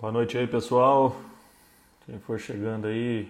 [0.00, 1.16] Boa noite aí, pessoal.
[2.06, 3.24] Quem for chegando aí,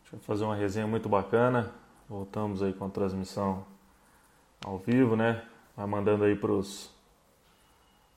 [0.00, 1.72] deixa eu fazer uma resenha muito bacana.
[2.08, 3.66] Voltamos aí com a transmissão
[4.64, 5.42] ao vivo, né?
[5.76, 6.92] Vai mandando aí pros,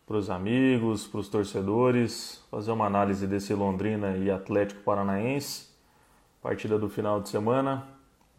[0.05, 5.67] pros amigos, pros torcedores, fazer uma análise desse Londrina e Atlético Paranaense.
[6.43, 7.87] Partida do final de semana,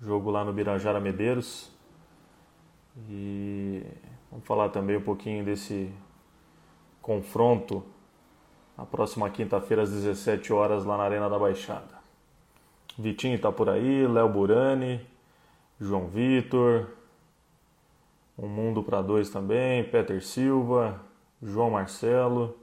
[0.00, 1.72] jogo lá no Birajara Medeiros.
[3.08, 3.84] E
[4.30, 5.92] vamos falar também um pouquinho desse
[7.02, 7.84] confronto
[8.80, 12.00] na próxima quinta-feira às 17 horas lá na Arena da Baixada.
[12.96, 15.06] Vitinho está por aí, Léo Burani,
[15.78, 16.86] João Vitor,
[18.38, 20.98] Um Mundo para Dois também, Peter Silva,
[21.42, 22.56] João Marcelo.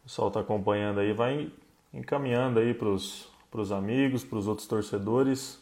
[0.00, 1.52] O pessoal está acompanhando aí, vai
[1.92, 5.60] encaminhando aí para os amigos, para os outros torcedores.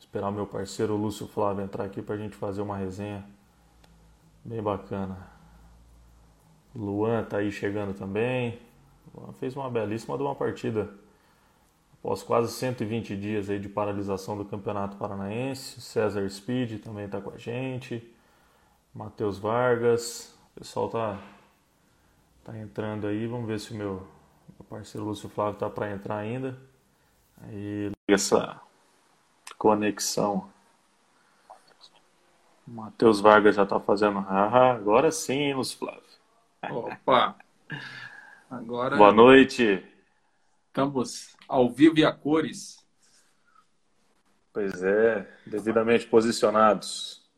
[0.00, 3.24] Esperar o meu parceiro Lúcio Flávio entrar aqui para a gente fazer uma resenha
[4.44, 5.31] bem bacana.
[6.74, 8.58] Luan tá aí chegando também.
[9.14, 10.92] Luan fez uma belíssima de uma partida.
[11.98, 15.80] Após quase 120 dias aí de paralisação do Campeonato Paranaense.
[15.80, 18.12] César Speed também está com a gente.
[18.94, 20.34] Matheus Vargas.
[20.54, 21.18] O pessoal tá,
[22.44, 23.26] tá entrando aí.
[23.26, 24.06] Vamos ver se o meu,
[24.58, 26.58] meu parceiro Lúcio Flávio tá para entrar ainda.
[27.42, 28.60] Aí essa
[29.58, 30.50] conexão.
[32.66, 34.18] Matheus Vargas já tá fazendo.
[34.28, 36.11] Ah, agora sim, Lúcio Flávio.
[36.70, 37.36] Opa!
[38.48, 38.96] Agora.
[38.96, 39.84] Boa noite.
[40.68, 42.86] Estamos ao vivo e a cores.
[44.52, 47.28] Pois é, devidamente posicionados.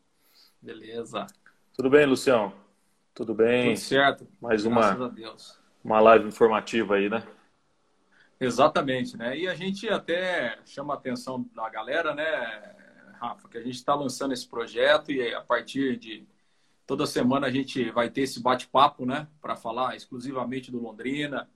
[0.61, 1.25] Beleza.
[1.73, 2.53] Tudo bem, Lucião?
[3.13, 3.73] Tudo bem?
[3.73, 4.27] Tudo certo.
[4.39, 5.39] Mais Graças uma,
[5.83, 7.25] uma live informativa aí, né?
[8.39, 9.37] Exatamente, né?
[9.37, 12.75] E a gente até chama a atenção da galera, né,
[13.19, 16.27] Rafa, que a gente está lançando esse projeto e a partir de
[16.85, 21.49] Toda semana a gente vai ter esse bate-papo, né, para falar exclusivamente do Londrina,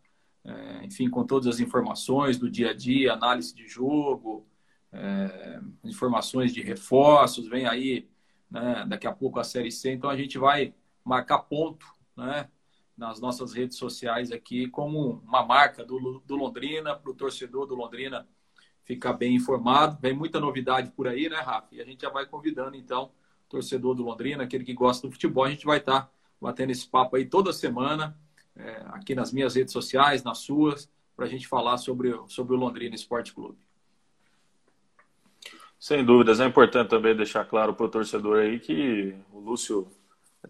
[0.43, 4.47] é, enfim, com todas as informações do dia a dia, análise de jogo,
[4.91, 8.09] é, informações de reforços, vem aí,
[8.49, 10.73] né, daqui a pouco a Série C, então a gente vai
[11.05, 11.85] marcar ponto,
[12.17, 12.49] né,
[12.97, 17.73] nas nossas redes sociais aqui como uma marca do, do Londrina, para o torcedor do
[17.73, 18.27] Londrina
[18.83, 19.97] ficar bem informado.
[20.01, 21.73] Vem muita novidade por aí, né, Rafa?
[21.75, 23.11] E a gente já vai convidando, então,
[23.49, 25.43] torcedor do Londrina, aquele que gosta do futebol.
[25.43, 28.15] A gente vai estar tá batendo esse papo aí toda semana,
[28.55, 32.57] é, aqui nas minhas redes sociais, nas suas, para a gente falar sobre, sobre o
[32.57, 33.57] Londrina Esporte Clube.
[35.79, 39.87] Sem dúvidas, é importante também deixar claro para o torcedor aí que o Lúcio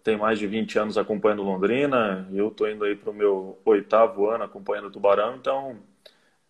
[0.02, 4.28] tem mais de 20 anos acompanhando Londrina, eu estou indo aí para o meu oitavo
[4.28, 5.78] ano acompanhando o Tubarão, então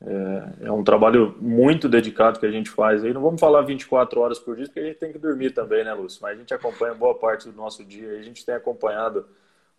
[0.03, 3.13] é, é, um trabalho muito dedicado que a gente faz aí.
[3.13, 5.93] Não vamos falar 24 horas por dia, porque a gente tem que dormir também, né,
[5.93, 6.21] Lúcio?
[6.23, 8.19] Mas a gente acompanha boa parte do nosso dia.
[8.19, 9.27] A gente tem acompanhado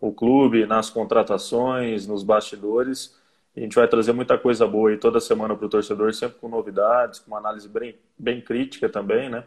[0.00, 3.16] o clube nas contratações, nos bastidores.
[3.56, 6.48] a gente vai trazer muita coisa boa aí toda semana para o torcedor, sempre com
[6.48, 9.44] novidades, com uma análise bem, bem crítica também, né?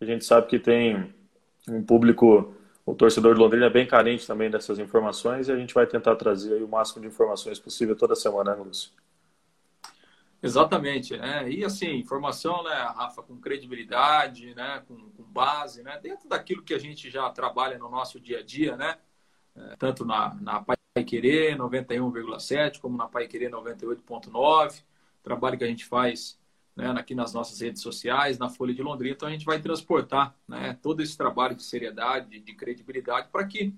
[0.00, 1.12] A gente sabe que tem
[1.68, 2.54] um público,
[2.86, 6.16] o torcedor de Londrina é bem carente também dessas informações e a gente vai tentar
[6.16, 8.90] trazer o máximo de informações possível toda semana, né, Lúcio?
[10.40, 11.50] Exatamente, né?
[11.50, 16.72] E assim, informação, né, Rafa, com credibilidade, né, com, com, base, né, dentro daquilo que
[16.74, 18.98] a gente já trabalha no nosso dia a dia, né?
[19.56, 24.82] É, tanto na, na Pai Querer 91,7 como na Pai Querer 98,9,
[25.22, 26.38] trabalho que a gente faz
[26.76, 30.36] né, aqui nas nossas redes sociais, na Folha de Londrina, então a gente vai transportar
[30.46, 33.74] né, todo esse trabalho de seriedade, de, de credibilidade, para que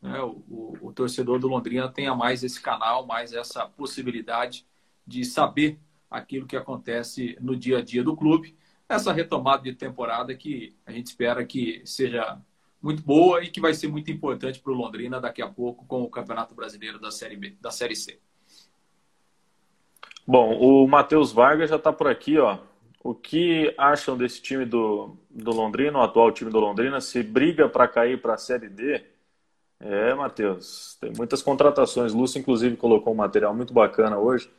[0.00, 4.64] né, o, o, o torcedor do Londrina tenha mais esse canal, mais essa possibilidade
[5.04, 5.80] de saber
[6.10, 8.56] aquilo que acontece no dia a dia do clube.
[8.88, 12.38] Essa retomada de temporada que a gente espera que seja
[12.80, 16.02] muito boa e que vai ser muito importante para o Londrina daqui a pouco com
[16.02, 18.18] o Campeonato Brasileiro da Série B, da Série C.
[20.26, 22.58] Bom, o Matheus Vargas já está por aqui, ó.
[23.02, 27.68] O que acham desse time do, do Londrina, o atual time do Londrina, se briga
[27.68, 29.04] para cair para a Série D?
[29.78, 32.12] É, Matheus, tem muitas contratações.
[32.12, 34.50] Lúcio, inclusive, colocou um material muito bacana hoje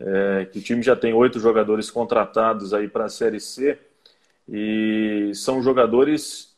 [0.00, 3.78] é, que o time já tem oito jogadores contratados aí para a Série C
[4.48, 6.56] e são jogadores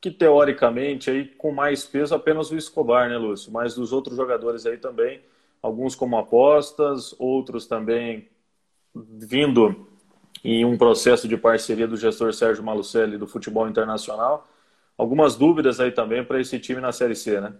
[0.00, 3.50] que teoricamente aí com mais peso apenas o Escobar, né, Lúcio?
[3.50, 5.22] Mas dos outros jogadores aí também,
[5.62, 8.28] alguns como apostas, outros também
[8.94, 9.88] vindo
[10.44, 14.46] em um processo de parceria do gestor Sérgio Malucelli do futebol internacional.
[14.96, 17.54] Algumas dúvidas aí também para esse time na Série C, né?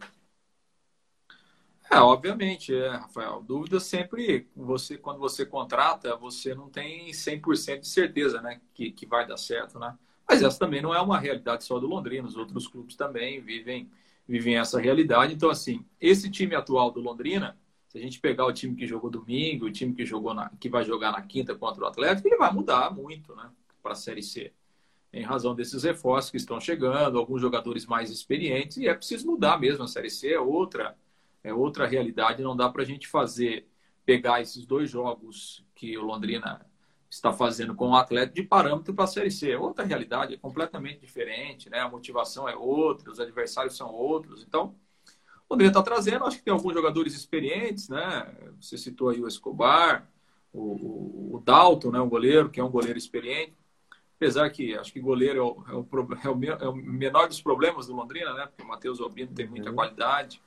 [1.91, 3.43] É, obviamente, é, Rafael.
[3.43, 9.06] Dúvida sempre, você, quando você contrata, você não tem 100% de certeza né, que, que
[9.06, 9.97] vai dar certo, né?
[10.29, 13.88] Mas essa também não é uma realidade só do Londrina, os outros clubes também vivem
[14.29, 15.35] vivem essa realidade.
[15.35, 17.56] Então, assim, esse time atual do Londrina,
[17.88, 20.69] se a gente pegar o time que jogou domingo, o time que jogou na, que
[20.69, 23.49] vai jogar na quinta contra o Atlético, ele vai mudar muito, né,
[23.83, 24.53] para a Série C.
[25.12, 29.59] Em razão desses reforços que estão chegando, alguns jogadores mais experientes, e é preciso mudar
[29.59, 30.97] mesmo a Série C, é outra,
[31.47, 32.43] é outra realidade.
[32.43, 33.69] Não dá para a gente fazer,
[34.05, 36.67] pegar esses dois jogos que o Londrina
[37.09, 39.53] está fazendo com o atleta de parâmetro para a Série C.
[39.53, 41.79] É outra realidade, é completamente diferente, né?
[41.79, 44.43] A motivação é outra, os adversários são outros.
[44.43, 44.75] Então,
[45.49, 48.35] o Londrina está trazendo, acho que tem alguns jogadores experientes, né?
[48.61, 50.11] Você citou aí o Escobar,
[50.53, 52.01] o, o, Dalton, né?
[52.01, 53.55] Um goleiro, que é um goleiro experiente.
[54.17, 55.89] Apesar que acho que goleiro é o, é o,
[56.25, 58.47] é o, é o menor dos problemas do Londrina, né?
[58.47, 59.77] Porque o Matheus Albino tem muita uhum.
[59.77, 60.41] qualidade.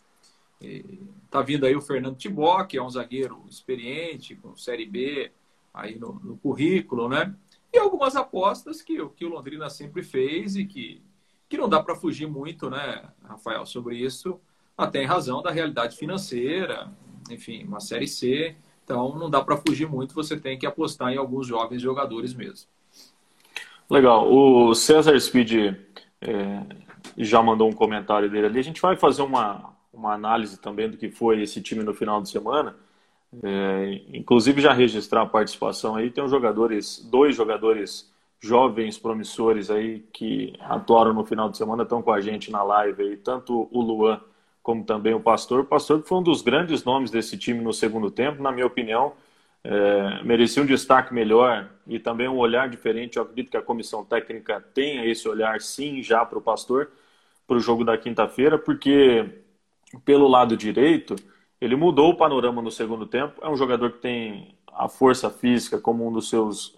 [0.61, 5.31] E tá vindo aí o Fernando Tibó, que é um zagueiro experiente, com Série B,
[5.73, 7.33] aí no, no, currículo, né?
[7.71, 11.01] E algumas apostas que, que o Londrina sempre fez e que,
[11.47, 14.39] que não dá para fugir muito, né, Rafael, sobre isso,
[14.77, 16.91] até em razão da realidade financeira,
[17.29, 18.55] enfim, uma Série C.
[18.83, 22.67] Então, não dá para fugir muito, você tem que apostar em alguns jovens jogadores mesmo.
[23.89, 24.31] Legal.
[24.31, 25.75] O César Speed
[26.21, 26.63] é,
[27.17, 28.59] já mandou um comentário dele ali.
[28.59, 32.21] A gente vai fazer uma, uma análise também do que foi esse time no final
[32.21, 32.75] de semana.
[33.43, 38.11] É, inclusive já registrar a participação aí, tem jogadores, dois jogadores
[38.41, 43.03] jovens promissores aí que atuaram no final de semana, estão com a gente na live
[43.03, 44.19] aí, tanto o Luan
[44.63, 45.61] como também o Pastor.
[45.61, 49.13] O Pastor foi um dos grandes nomes desse time no segundo tempo, na minha opinião,
[49.63, 53.17] é, merecia um destaque melhor e também um olhar diferente.
[53.17, 56.91] Eu acredito que a comissão técnica tenha esse olhar sim já para o Pastor,
[57.45, 59.25] para o jogo da quinta-feira, porque
[60.05, 61.15] pelo lado direito
[61.61, 63.33] ele mudou o panorama no segundo tempo.
[63.41, 66.77] É um jogador que tem a força física como um dos seus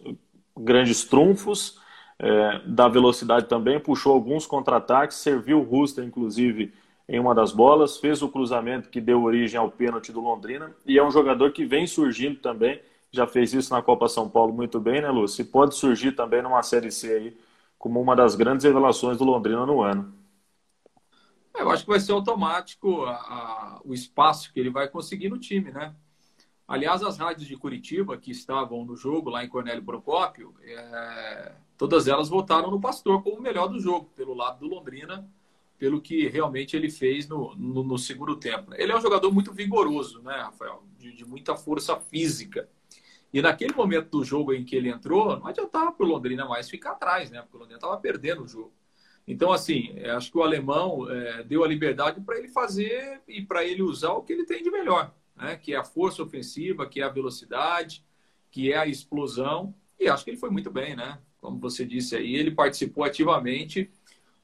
[0.57, 1.79] grandes trunfos,
[2.17, 6.73] é, da velocidade também, puxou alguns contra-ataques, serviu o Rusta, inclusive,
[7.07, 10.99] em uma das bolas, fez o cruzamento que deu origem ao pênalti do Londrina, e
[10.99, 12.79] é um jogador que vem surgindo também,
[13.11, 15.41] já fez isso na Copa São Paulo muito bem, né, Lúcio?
[15.41, 17.37] E pode surgir também numa Série C aí,
[17.77, 20.13] como uma das grandes revelações do Londrina no ano.
[21.55, 25.37] Eu acho que vai ser automático a, a, o espaço que ele vai conseguir no
[25.37, 25.95] time, né?
[26.67, 32.07] Aliás, as rádios de Curitiba que estavam no jogo lá em Cornélio Procópio, é, todas
[32.07, 35.29] elas votaram no Pastor como o melhor do jogo, pelo lado do Londrina,
[35.77, 38.73] pelo que realmente ele fez no, no, no segundo tempo.
[38.75, 40.83] Ele é um jogador muito vigoroso, né, Rafael?
[40.97, 42.69] De, de, muita força física.
[43.33, 46.69] E naquele momento do jogo em que ele entrou, não adiantava para o Londrina mais
[46.69, 47.41] ficar atrás, né?
[47.41, 48.71] Porque o Londrina estava perdendo o jogo.
[49.27, 53.65] Então, assim, acho que o alemão é, deu a liberdade para ele fazer e para
[53.65, 55.55] ele usar o que ele tem de melhor, né?
[55.55, 58.03] que é a força ofensiva, que é a velocidade,
[58.49, 59.73] que é a explosão.
[59.99, 61.19] E acho que ele foi muito bem, né?
[61.39, 63.89] Como você disse aí, ele participou ativamente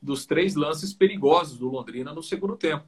[0.01, 2.85] dos três lances perigosos do Londrina no segundo tempo.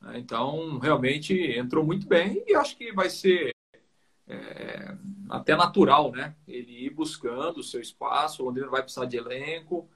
[0.00, 0.18] Né?
[0.18, 3.54] Então, realmente entrou muito bem e acho que vai ser
[4.26, 4.96] é,
[5.28, 6.34] até natural, né?
[6.46, 8.42] Ele ir buscando o seu espaço.
[8.42, 9.88] O Londrina vai precisar de elenco.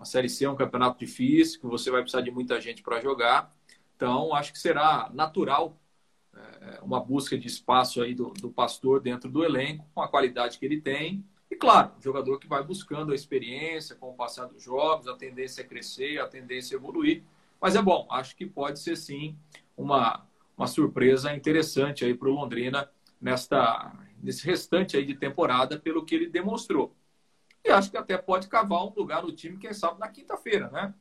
[0.00, 3.00] A Série C é um campeonato difícil, que você vai precisar de muita gente para
[3.00, 3.54] jogar.
[3.96, 5.78] Então, acho que será natural
[6.34, 10.58] é, uma busca de espaço aí do, do pastor dentro do elenco, com a qualidade
[10.58, 11.24] que ele tem.
[11.50, 15.16] E, claro, um jogador que vai buscando a experiência com o passar dos jogos, a
[15.16, 17.22] tendência é crescer, a tendência é evoluir.
[17.60, 19.38] Mas é bom, acho que pode ser sim
[19.76, 20.26] uma,
[20.56, 26.14] uma surpresa interessante aí para o Londrina nesta, nesse restante aí de temporada, pelo que
[26.14, 26.94] ele demonstrou.
[27.64, 30.92] E acho que até pode cavar um lugar no time, quem sabe, na quinta-feira, né?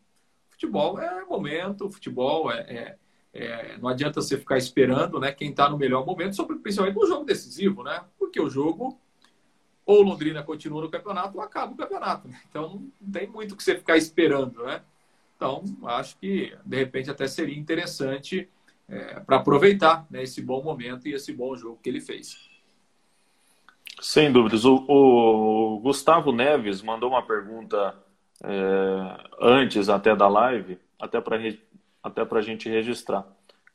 [0.50, 2.98] Futebol é momento, futebol é, é,
[3.34, 5.32] é, não adianta você ficar esperando, né?
[5.34, 8.06] Quem está no melhor momento, sobre, principalmente no jogo decisivo, né?
[8.18, 8.98] Porque o jogo,
[9.86, 12.30] ou Londrina continua no campeonato, ou acaba o campeonato.
[12.30, 12.40] Né?
[12.50, 14.82] Então, não tem muito que você ficar esperando, né?
[15.36, 18.50] Então, acho que, de repente, até seria interessante
[18.88, 22.53] é, para aproveitar né, esse bom momento e esse bom jogo que ele fez.
[24.02, 24.66] Sem dúvidas.
[24.66, 27.96] O, o Gustavo Neves mandou uma pergunta
[28.44, 31.38] é, antes até da live, até para
[32.04, 33.26] até a gente registrar.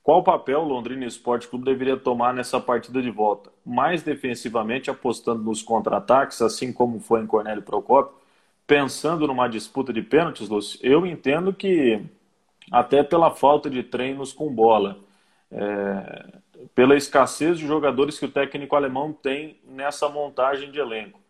[0.03, 3.51] Qual papel o Londrina Esporte Clube deveria tomar nessa partida de volta?
[3.65, 8.17] Mais defensivamente, apostando nos contra-ataques, assim como foi em Cornélio Procópio,
[8.67, 12.03] pensando numa disputa de pênaltis, Lúcio, eu entendo que
[12.71, 14.99] até pela falta de treinos com bola.
[15.51, 16.39] É,
[16.75, 21.21] pela escassez de jogadores que o técnico alemão tem nessa montagem de elenco,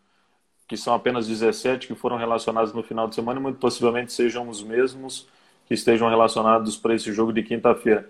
[0.67, 4.49] que são apenas 17 que foram relacionados no final de semana e muito possivelmente sejam
[4.49, 5.27] os mesmos
[5.67, 8.09] que estejam relacionados para esse jogo de quinta-feira.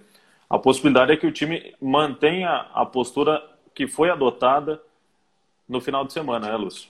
[0.49, 4.81] A possibilidade é que o time mantenha a postura que foi adotada
[5.67, 6.89] no final de semana, né, Lúcio?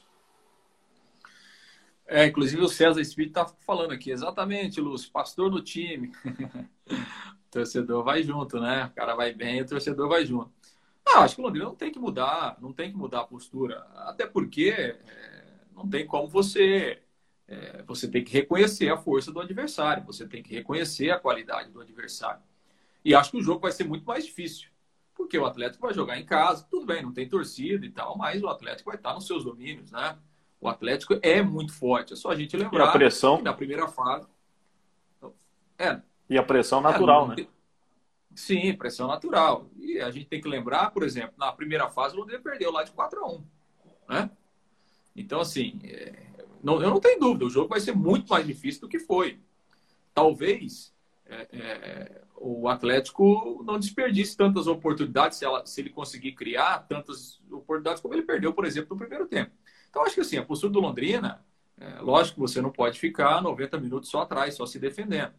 [2.07, 6.11] É, inclusive o César Espírito está falando aqui, exatamente, Lúcio, pastor do time.
[7.49, 8.85] o torcedor vai junto, né?
[8.85, 10.51] O cara vai bem, o torcedor vai junto.
[11.05, 13.85] Ah, acho que o Londrina não tem que mudar, não tem que mudar a postura.
[13.95, 15.43] Até porque é,
[15.75, 17.01] não tem como você.
[17.47, 21.71] É, você tem que reconhecer a força do adversário, você tem que reconhecer a qualidade
[21.71, 22.43] do adversário.
[23.03, 24.69] E acho que o jogo vai ser muito mais difícil.
[25.15, 28.43] Porque o Atlético vai jogar em casa, tudo bem, não tem torcida e tal, mas
[28.43, 30.15] o Atlético vai estar nos seus domínios, né?
[30.61, 32.13] O Atlético é muito forte.
[32.13, 33.37] É só a gente lembrar e a pressão...
[33.37, 34.27] que na primeira fase.
[35.77, 37.47] É, e a pressão natural, é, né?
[38.35, 39.69] Sim, pressão natural.
[39.77, 42.83] E a gente tem que lembrar, por exemplo, na primeira fase o Londrina perdeu lá
[42.83, 43.43] de 4 a 1
[44.07, 44.31] né?
[45.15, 46.13] Então, assim, é...
[46.63, 49.39] não, eu não tenho dúvida, o jogo vai ser muito mais difícil do que foi.
[50.13, 50.93] Talvez
[51.25, 57.39] é, é, o Atlético não desperdice tantas oportunidades se, ela, se ele conseguir criar tantas
[57.51, 59.51] oportunidades como ele perdeu, por exemplo, no primeiro tempo.
[59.89, 61.45] Então, acho que assim, a postura do Londrina,
[61.77, 65.33] é, lógico que você não pode ficar 90 minutos só atrás, só se defendendo.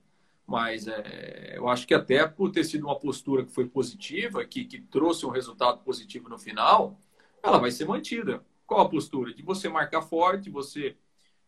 [0.51, 4.65] Mas é, eu acho que até por ter sido uma postura que foi positiva, que,
[4.65, 6.99] que trouxe um resultado positivo no final,
[7.41, 8.45] ela vai ser mantida.
[8.67, 9.33] Qual a postura?
[9.33, 10.97] De você marcar forte, você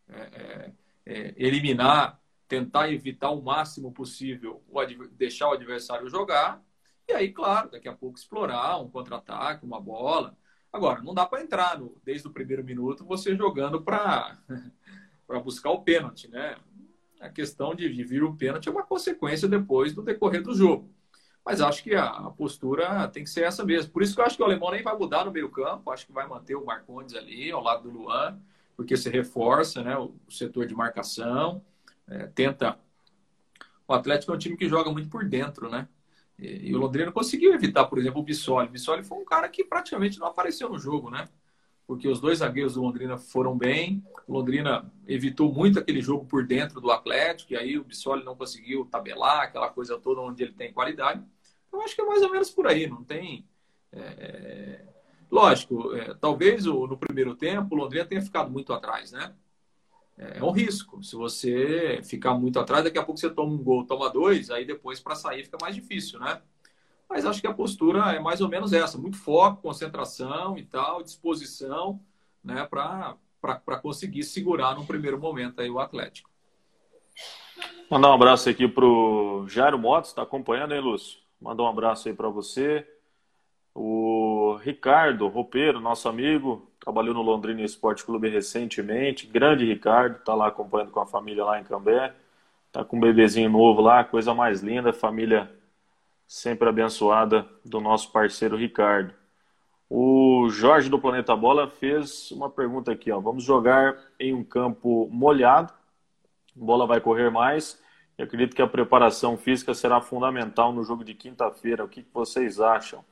[0.09, 0.73] é, é,
[1.05, 4.81] é eliminar, tentar evitar o máximo possível, o
[5.11, 6.63] deixar o adversário jogar,
[7.09, 10.39] e aí, claro, daqui a pouco explorar um contra-ataque, uma bola,
[10.73, 14.39] Agora, não dá para entrar no, desde o primeiro minuto você jogando para
[15.45, 16.57] buscar o pênalti, né?
[17.23, 20.93] A questão de, vir o pênalti é uma consequência depois do decorrer do jogo.
[21.45, 23.93] Mas acho que a, postura tem que ser essa mesmo.
[23.93, 25.91] Por isso que eu acho que o alemão nem vai mudar no meio-campo.
[25.91, 28.41] Acho que vai manter o Marcondes ali ao lado do Luan,
[28.77, 31.65] porque se reforça né, o setor de marcação,
[32.09, 32.77] é, tenta.
[33.87, 35.89] O Atlético é um time que joga muito por dentro, né?
[36.37, 38.69] E, e o Londrina conseguiu evitar, por exemplo, o Bissoli.
[38.69, 41.29] O Bissoli foi um cara que praticamente não apareceu no jogo, né?
[41.93, 44.03] Porque os dois zagueiros do Londrina foram bem.
[44.27, 48.35] O Londrina evitou muito aquele jogo por dentro do Atlético, e aí o Bissoli não
[48.35, 51.23] conseguiu tabelar, aquela coisa toda onde ele tem qualidade.
[51.71, 53.47] Eu acho que é mais ou menos por aí, não tem.
[53.93, 54.87] É...
[55.31, 59.35] lógico, é, talvez o, no primeiro tempo o Londrina tenha ficado muito atrás, né?
[60.17, 61.05] É, é um risco.
[61.05, 64.65] Se você ficar muito atrás, daqui a pouco você toma um gol, toma dois, aí
[64.65, 66.41] depois para sair fica mais difícil, né?
[67.13, 71.03] Mas acho que a postura é mais ou menos essa: muito foco, concentração e tal,
[71.03, 72.01] disposição,
[72.43, 76.31] né, para conseguir segurar num primeiro momento aí o Atlético.
[77.91, 81.19] Mandar um abraço aqui para o Jairo Motos, está acompanhando, hein, Lúcio?
[81.39, 82.89] Mandar um abraço aí para você.
[83.75, 89.27] O Ricardo Roupeiro, nosso amigo, trabalhou no Londrina Esporte Clube recentemente.
[89.27, 92.15] Grande Ricardo, está lá acompanhando com a família lá em Cambé.
[92.69, 95.51] Está com um bebezinho novo lá, coisa mais linda, família
[96.27, 99.15] sempre abençoada do nosso parceiro Ricardo.
[99.89, 103.21] O Jorge do Planeta Bola fez uma pergunta aqui, ó.
[103.21, 105.73] Vamos jogar em um campo molhado,
[106.57, 107.81] a bola vai correr mais.
[108.17, 111.85] Eu acredito que a preparação física será fundamental no jogo de quinta-feira.
[111.85, 113.05] O que vocês acham?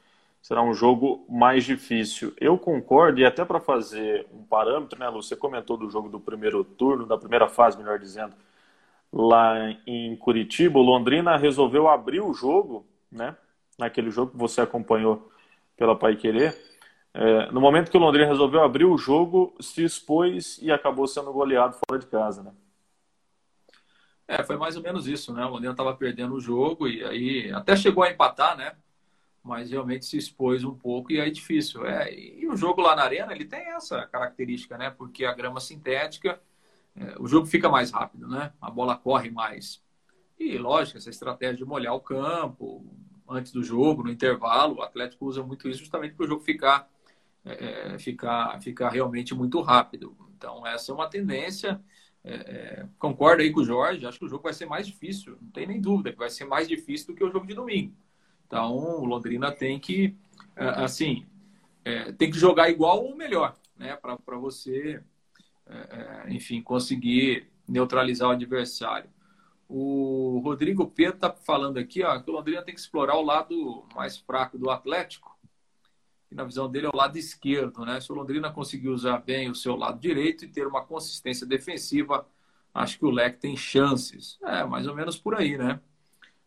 [0.43, 2.33] será um jogo mais difícil.
[2.41, 5.23] Eu concordo, e até para fazer um parâmetro, né, Lu?
[5.23, 8.35] Você comentou do jogo do primeiro turno, da primeira fase, melhor dizendo,
[9.13, 9.55] lá
[9.87, 10.79] em Curitiba.
[10.79, 13.37] O Londrina resolveu abrir o jogo, né?
[13.79, 15.31] Naquele jogo que você acompanhou
[15.77, 16.57] pela Pai Querer.
[17.13, 21.33] É, no momento que o Londrina resolveu abrir o jogo, se expôs e acabou sendo
[21.33, 22.53] goleado fora de casa, né?
[24.29, 25.45] É, foi mais ou menos isso, né?
[25.45, 28.77] O Londrina estava perdendo o jogo e aí até chegou a empatar, né?
[29.43, 31.87] mas realmente se expôs um pouco e aí é difícil.
[31.87, 34.91] É, e o jogo lá na arena ele tem essa característica, né?
[34.91, 36.41] Porque a grama sintética,
[36.95, 38.53] é, o jogo fica mais rápido, né?
[38.61, 39.83] A bola corre mais.
[40.41, 42.83] E lógico, essa estratégia de molhar o campo
[43.29, 46.89] antes do jogo, no intervalo, o Atlético usa muito isso justamente para o jogo ficar,
[47.45, 50.17] é, é, ficar, ficar realmente muito rápido.
[50.35, 51.79] Então essa é uma tendência.
[52.25, 55.37] É, é, concordo aí com o Jorge, acho que o jogo vai ser mais difícil,
[55.41, 57.95] não tem nem dúvida que vai ser mais difícil do que o jogo de domingo.
[58.47, 60.17] Então, o Londrina tem que,
[60.57, 61.27] é, assim,
[61.85, 63.95] é, tem que jogar igual ou melhor, né?
[63.97, 65.03] Para você,
[65.67, 69.09] é, enfim, conseguir neutralizar o adversário.
[69.73, 73.87] O Rodrigo Pedro está falando aqui ó, que o Londrina tem que explorar o lado
[73.95, 75.39] mais fraco do Atlético,
[76.29, 77.85] que na visão dele é o lado esquerdo.
[77.85, 78.01] Né?
[78.01, 82.27] Se o Londrina conseguir usar bem o seu lado direito e ter uma consistência defensiva,
[82.75, 84.41] acho que o Leque tem chances.
[84.43, 85.81] É, mais ou menos por aí, né?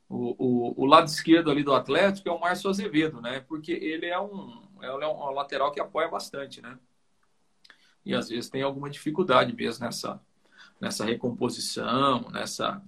[0.09, 3.39] O, o, o, lado esquerdo ali do Atlético é o Márcio Azevedo, né?
[3.39, 6.77] Porque ele é um, é um lateral que apoia bastante, né?
[8.05, 10.21] E às vezes tem alguma dificuldade mesmo nessa,
[10.81, 12.83] nessa recomposição, nessa,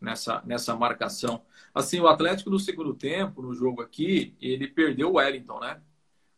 [0.00, 1.42] nessa, nessa marcação.
[1.74, 5.80] Assim, o Atlético no segundo tempo, no jogo aqui, ele perdeu o Wellington, né?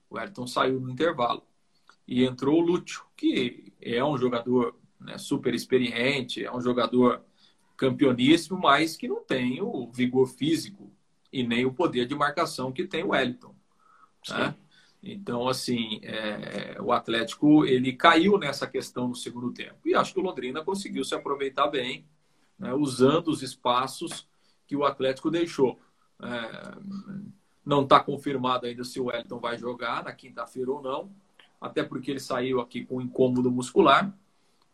[0.09, 1.43] O Wellington saiu no intervalo.
[2.07, 7.25] E entrou o Lúcio, que é um jogador né, super experiente, é um jogador
[7.76, 10.93] campeoníssimo, mas que não tem o vigor físico
[11.33, 13.55] e nem o poder de marcação que tem o Wellington.
[14.29, 14.55] Né?
[15.02, 19.76] Então, assim, é, o Atlético ele caiu nessa questão no segundo tempo.
[19.87, 22.05] E acho que o Londrina conseguiu se aproveitar bem,
[22.61, 24.29] né, usando os espaços
[24.67, 25.81] que o Atlético deixou.
[26.23, 26.76] É,
[27.64, 31.11] não está confirmado ainda se o Wellington vai jogar na quinta-feira ou não,
[31.61, 34.12] até porque ele saiu aqui com incômodo muscular.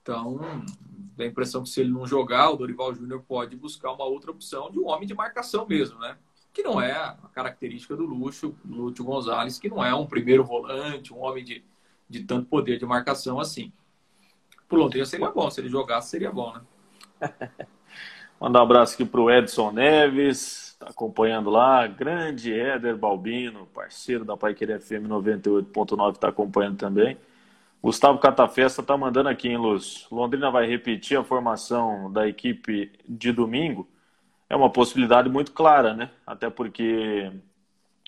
[0.02, 0.38] Então,
[1.16, 4.30] dá a impressão que se ele não jogar, o Dorival Júnior pode buscar uma outra
[4.30, 6.16] opção de um homem de marcação mesmo, né?
[6.52, 11.12] Que não é a característica do Luxo, Lúcio Gonzalez, que não é um primeiro volante,
[11.12, 11.64] um homem de,
[12.08, 13.72] de tanto poder de marcação assim.
[14.68, 17.66] Pro Londrina seria bom, se ele jogasse seria bom, né?
[18.38, 21.86] Mandar um abraço aqui pro Edson Neves, tá acompanhando lá.
[21.86, 27.16] Grande Éder Balbino, parceiro da Pai Querer FM 98.9, está acompanhando também.
[27.82, 30.06] Gustavo Catafesta está mandando aqui, hein, Luz?
[30.12, 33.88] Londrina vai repetir a formação da equipe de domingo?
[34.50, 36.10] É uma possibilidade muito clara, né?
[36.26, 37.32] Até porque,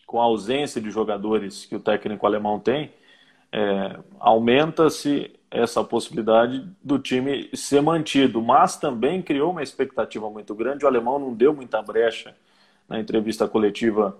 [0.06, 2.92] com a ausência de jogadores que o técnico alemão tem,
[3.50, 10.84] é, aumenta-se essa possibilidade do time ser mantido, mas também criou uma expectativa muito grande.
[10.84, 12.34] O alemão não deu muita brecha
[12.88, 14.16] na entrevista coletiva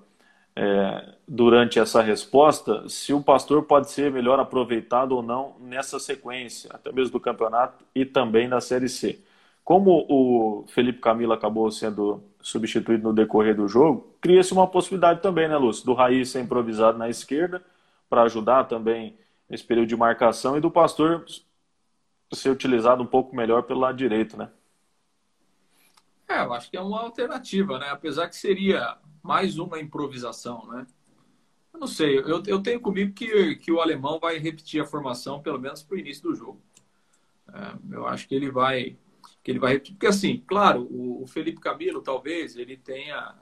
[0.57, 6.71] é, durante essa resposta se o pastor pode ser melhor aproveitado ou não nessa sequência,
[6.73, 9.21] até mesmo do campeonato e também da Série C.
[9.65, 15.47] Como o Felipe Camilo acabou sendo substituído no decorrer do jogo, cria-se uma possibilidade também,
[15.47, 15.85] né, Lúcio?
[15.85, 17.63] Do Raiz ser improvisado na esquerda,
[18.09, 19.15] para ajudar também
[19.49, 21.25] nesse período de marcação, e do pastor
[22.33, 24.51] ser utilizado um pouco melhor pelo lado direito, né?
[26.29, 27.89] É, eu acho que é uma alternativa, né?
[27.89, 30.87] Apesar que seria mais uma improvisação, né?
[31.73, 35.41] Eu não sei, eu, eu tenho comigo que, que o alemão vai repetir a formação,
[35.41, 36.61] pelo menos para o início do jogo.
[37.49, 38.99] É, eu acho que ele vai
[39.43, 43.35] que ele vai repetir, porque assim, claro, o, o Felipe Camilo talvez ele tenha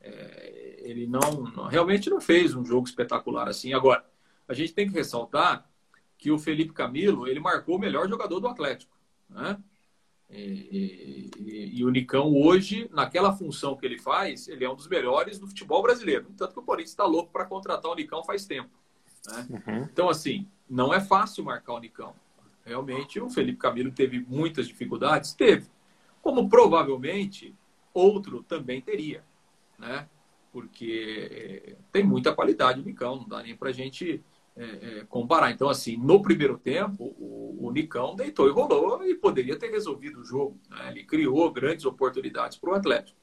[0.00, 1.20] é, ele não,
[1.54, 3.72] não, realmente não fez um jogo espetacular assim.
[3.72, 4.04] Agora,
[4.48, 5.68] a gente tem que ressaltar
[6.16, 8.96] que o Felipe Camilo ele marcou o melhor jogador do Atlético,
[9.28, 9.58] né?
[10.30, 14.88] E, e, e, o Nicão hoje, naquela função que ele faz, ele é um dos
[14.88, 16.26] melhores do futebol brasileiro.
[16.36, 18.70] Tanto que o Corinthians está louco para contratar o Nicão faz tempo.
[19.26, 19.46] Né?
[19.50, 19.82] Uhum.
[19.92, 22.14] Então, assim, não é fácil marcar o Nicão.
[22.64, 25.34] Realmente, o Felipe Camilo teve muitas dificuldades?
[25.34, 25.68] Teve.
[26.22, 27.54] Como provavelmente
[27.92, 29.22] outro também teria.
[29.78, 30.08] Né?
[30.50, 34.22] Porque tem muita qualidade o Nicão, não dá nem para a gente
[34.56, 34.64] é,
[35.00, 35.50] é, comparar.
[35.50, 40.20] Então, assim, no primeiro tempo, o, o, Nicão deitou e rolou e poderia ter resolvido
[40.20, 40.60] o jogo.
[40.70, 40.90] Né?
[40.90, 43.18] Ele criou grandes oportunidades para o Atlético.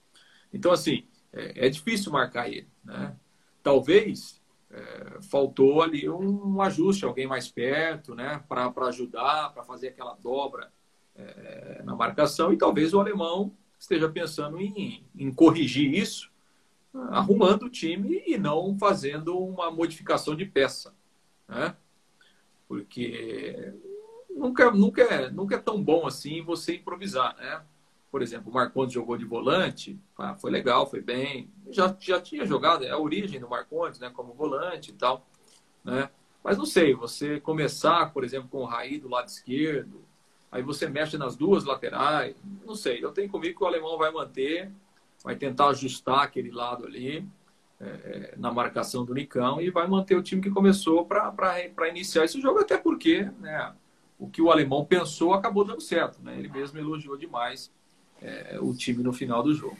[0.54, 2.68] Então, assim, é, é, difícil marcar ele.
[2.84, 3.16] Né?
[3.64, 8.44] Talvez é, faltou ali um, ajuste, alguém mais perto, né?
[8.50, 10.70] para ajudar, para fazer aquela dobra
[11.16, 12.52] é, na marcação.
[12.52, 16.30] E talvez o alemão esteja pensando em, em corrigir isso,
[16.94, 20.94] arrumando o time e não fazendo uma modificação de peça
[21.52, 21.76] né?
[22.68, 23.74] Porque
[24.30, 27.62] nunca, nunca, é, nunca é tão bom assim você improvisar, né?
[28.10, 30.00] Por exemplo, o Marcondes jogou de volante,
[30.40, 31.50] foi legal, foi bem.
[31.70, 34.10] Já, já tinha jogado, é a origem do Marcondes, né?
[34.10, 35.26] Como volante e tal,
[35.84, 36.10] né?
[36.44, 40.02] Mas não sei, você começar, por exemplo, com o Raí do lado esquerdo,
[40.52, 42.36] aí você mexe nas duas laterais,
[42.66, 43.04] não sei.
[43.04, 44.72] Eu tenho comigo que o alemão vai manter,
[45.24, 47.26] vai tentar ajustar aquele lado ali,
[47.82, 52.40] é, na marcação do Nicão e vai manter o time que começou para iniciar esse
[52.40, 53.74] jogo, até porque né,
[54.20, 56.22] o que o alemão pensou acabou dando certo.
[56.22, 56.38] Né?
[56.38, 57.72] Ele mesmo elogiou demais
[58.22, 59.78] é, o time no final do jogo.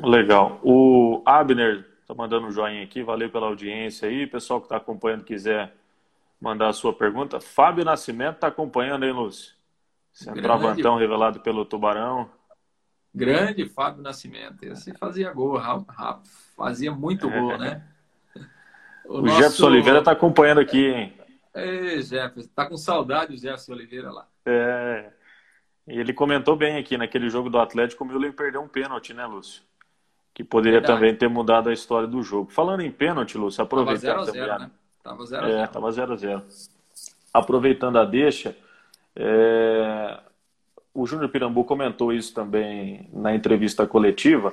[0.00, 0.60] Legal.
[0.62, 4.26] O Abner está mandando um joinha aqui, valeu pela audiência aí.
[4.26, 5.74] Pessoal que está acompanhando quiser
[6.40, 7.40] mandar a sua pergunta.
[7.40, 9.54] Fábio Nascimento está acompanhando, hein, Lúcio?
[10.12, 12.30] Centroavantão revelado pelo Tubarão.
[13.14, 14.62] Grande Fábio Nascimento.
[14.64, 15.60] Esse fazia gol,
[16.56, 17.82] fazia muito gol, né?
[19.04, 19.36] O, o nosso...
[19.36, 21.12] Jefferson Oliveira está acompanhando aqui, hein?
[21.52, 22.48] É, Jefferson.
[22.54, 24.28] Tá com saudade o Jefferson Oliveira lá.
[24.46, 25.10] É.
[25.88, 29.26] E ele comentou bem aqui naquele jogo do Atlético, o Müller perdeu um pênalti, né,
[29.26, 29.60] Lúcio?
[30.32, 31.00] Que poderia Verdade.
[31.00, 32.52] também ter mudado a história do jogo.
[32.52, 34.46] Falando em pênalti, Lúcio, aproveitando também.
[34.46, 34.70] Né?
[35.02, 36.42] Tava 0 x 0 É, tava 0 x 0
[37.34, 38.56] Aproveitando a deixa,
[39.16, 40.20] é
[40.94, 44.52] o Júnior Pirambu comentou isso também na entrevista coletiva,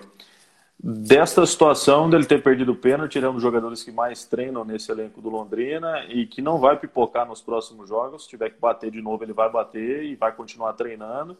[0.81, 4.63] desta situação dele ter perdido o pênalti, ele é um dos jogadores que mais treinam
[4.63, 8.23] nesse elenco do Londrina e que não vai pipocar nos próximos jogos.
[8.23, 11.37] Se tiver que bater de novo, ele vai bater e vai continuar treinando.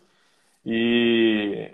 [0.66, 1.72] E,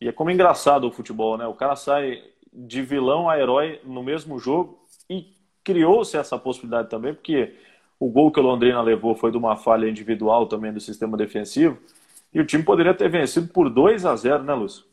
[0.00, 1.46] e é como engraçado o futebol, né?
[1.46, 4.78] O cara sai de vilão a herói no mesmo jogo
[5.08, 5.26] e
[5.64, 7.54] criou-se essa possibilidade também, porque
[8.00, 11.78] O gol que o Londrina levou foi de uma falha individual também do sistema defensivo.
[12.32, 14.84] E o time poderia ter vencido por 2 a 0 né, Lúcio?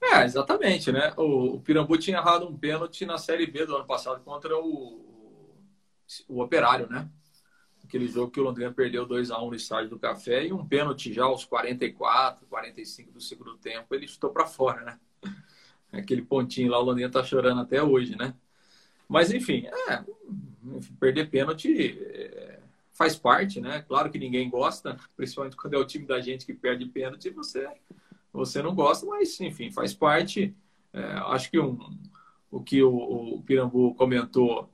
[0.00, 1.12] É, exatamente, né?
[1.16, 5.04] O, o Pirambu tinha errado um pênalti na Série B do ano passado contra o,
[6.28, 7.08] o Operário, né?
[7.84, 10.66] Aquele jogo que o Londrina perdeu 2 a 1 no estádio do Café e um
[10.66, 14.98] pênalti já aos 44, 45 do segundo tempo, ele chutou para fora, né?
[15.92, 18.34] Aquele pontinho lá, o Londrina tá chorando até hoje, né?
[19.08, 20.04] Mas enfim, é,
[20.98, 22.55] perder pênalti é,
[22.96, 23.82] faz parte, né?
[23.82, 27.68] Claro que ninguém gosta, principalmente quando é o time da gente que perde pênalti, você
[28.32, 30.54] você não gosta, mas enfim, faz parte.
[30.92, 31.78] É, acho que um,
[32.50, 34.70] o que o, o Pirambu comentou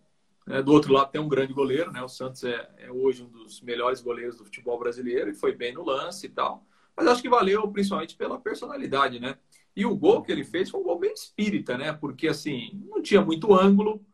[0.48, 2.02] é, do outro lado tem um grande goleiro, né?
[2.02, 5.72] O Santos é, é, hoje um dos melhores goleiros do futebol brasileiro e foi bem
[5.72, 6.66] no lance e tal.
[6.96, 9.38] Mas acho que valeu principalmente pela personalidade, né?
[9.74, 11.92] E o gol que ele fez foi um gol bem espírita, né?
[11.92, 14.04] Porque assim, não tinha muito ângulo.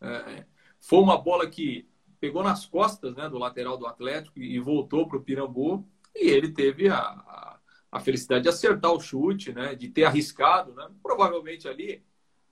[0.00, 0.44] É,
[0.78, 1.87] foi uma bola que
[2.20, 5.86] pegou nas costas né, do lateral do Atlético e voltou para o Pirambu.
[6.14, 7.58] E ele teve a,
[7.90, 9.74] a, felicidade de acertar o chute, né?
[9.74, 10.88] De ter arriscado, né?
[11.02, 12.02] Provavelmente ali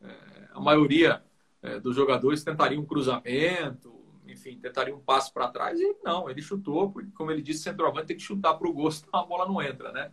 [0.01, 1.23] é, a maioria
[1.63, 6.43] é, dos jogadores tentariam um cruzamento, enfim, tentariam um passo para trás, e não, ele
[6.43, 9.63] chutou, porque, como ele disse, centroavante tem que chutar para o gosto, a bola não
[9.63, 10.13] entra, né?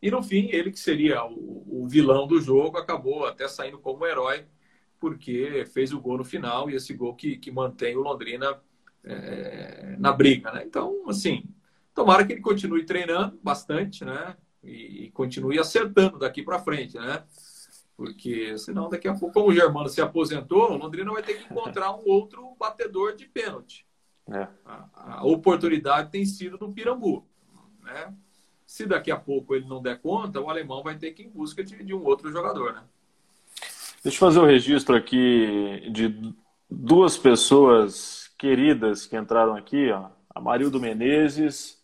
[0.00, 4.06] E no fim, ele que seria o, o, vilão do jogo, acabou até saindo como
[4.06, 4.46] herói,
[5.00, 8.60] porque fez o gol no final, e esse gol que, que mantém o Londrina
[9.04, 10.62] é, na briga, né?
[10.66, 11.44] Então, assim,
[11.94, 14.36] tomara que ele continue treinando bastante, né?
[14.62, 17.22] E, e continue acertando daqui para frente, né?
[17.96, 21.52] Porque senão, daqui a pouco, como o Germano se aposentou, o Londrina vai ter que
[21.52, 23.84] encontrar um outro batedor de pênalti.
[24.30, 24.46] É.
[24.64, 27.26] A, a, oportunidade tem sido no Pirambu.
[27.82, 28.14] Né?
[28.64, 31.30] Se daqui a pouco ele não der conta, o alemão vai ter que ir em
[31.30, 32.74] busca de, de um outro jogador.
[32.74, 32.84] Né?
[34.04, 36.34] Deixa eu fazer o um registro aqui de
[36.70, 39.90] duas pessoas queridas que entraram aqui.
[39.90, 40.06] Ó.
[40.34, 41.82] A Marildo Menezes,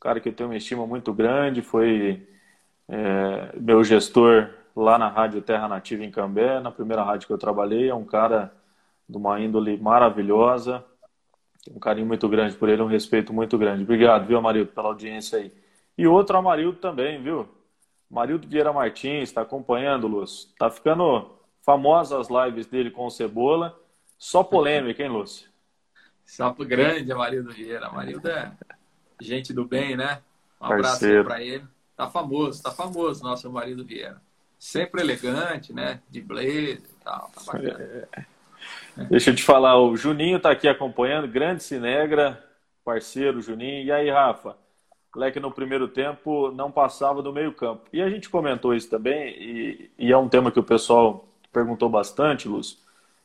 [0.00, 2.26] cara que eu tenho uma estima muito grande, foi
[2.88, 7.38] é, meu gestor lá na Rádio Terra Nativa em Cambé, na primeira rádio que eu
[7.38, 7.90] trabalhei.
[7.90, 8.52] É um cara
[9.08, 10.84] de uma índole maravilhosa.
[11.70, 13.82] Um carinho muito grande por ele, um respeito muito grande.
[13.82, 15.52] Obrigado, viu, Amarildo, pela audiência aí.
[15.98, 17.46] E outro Amarildo também, viu?
[18.10, 20.48] Amarildo Vieira Martins, está acompanhando, Lúcio.
[20.58, 21.30] Tá ficando
[21.62, 23.78] famosa as lives dele com o Cebola.
[24.18, 25.49] Só polêmica, hein, Lúcio?
[26.30, 27.86] Sapo grande, Amarildo Vieira.
[27.86, 28.52] Amarildo é
[29.20, 30.20] gente do bem, né?
[30.60, 31.64] Um abraço para ele.
[31.96, 34.20] Tá famoso, tá famoso, nosso Amarildo Vieira
[34.60, 36.00] sempre elegante, né?
[36.10, 38.08] De blazer e tal, tá bacana.
[38.12, 39.04] É.
[39.08, 42.44] Deixa eu te falar, o Juninho tá aqui acompanhando, grande Cinegra,
[42.84, 43.84] parceiro Juninho.
[43.86, 44.54] E aí, Rafa?
[45.16, 47.88] Leque no primeiro tempo não passava do meio campo.
[47.92, 51.88] E a gente comentou isso também, e, e é um tema que o pessoal perguntou
[51.88, 52.78] bastante, Lúcio,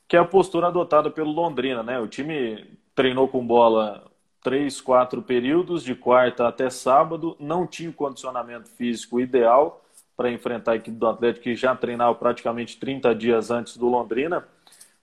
[0.07, 1.99] que é a postura adotada pelo Londrina, né?
[1.99, 2.65] O time
[2.95, 4.09] treinou com bola
[4.41, 9.83] três, quatro períodos, de quarta até sábado, não tinha o condicionamento físico ideal,
[10.15, 14.47] para enfrentar a equipe do Atlético, que já treinava praticamente 30 dias antes do Londrina.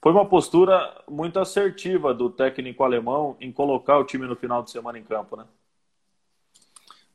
[0.00, 4.70] Foi uma postura muito assertiva do técnico alemão em colocar o time no final de
[4.70, 5.44] semana em campo, né?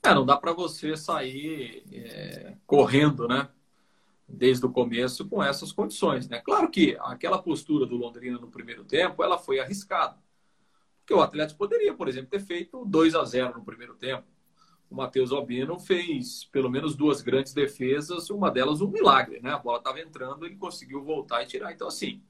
[0.03, 3.49] É, não dá para você sair é, correndo, né?
[4.27, 6.39] Desde o começo com essas condições, né?
[6.39, 10.17] Claro que aquela postura do Londrina no primeiro tempo, ela foi arriscada.
[11.07, 14.27] Porque o Atlético poderia, por exemplo, ter feito 2 a 0 no primeiro tempo
[14.89, 19.51] o Matheus Albino fez pelo menos duas grandes defesas, uma delas um milagre, né?
[19.51, 21.73] A bola estava entrando, ele conseguiu voltar e tirar.
[21.73, 22.21] Então, assim,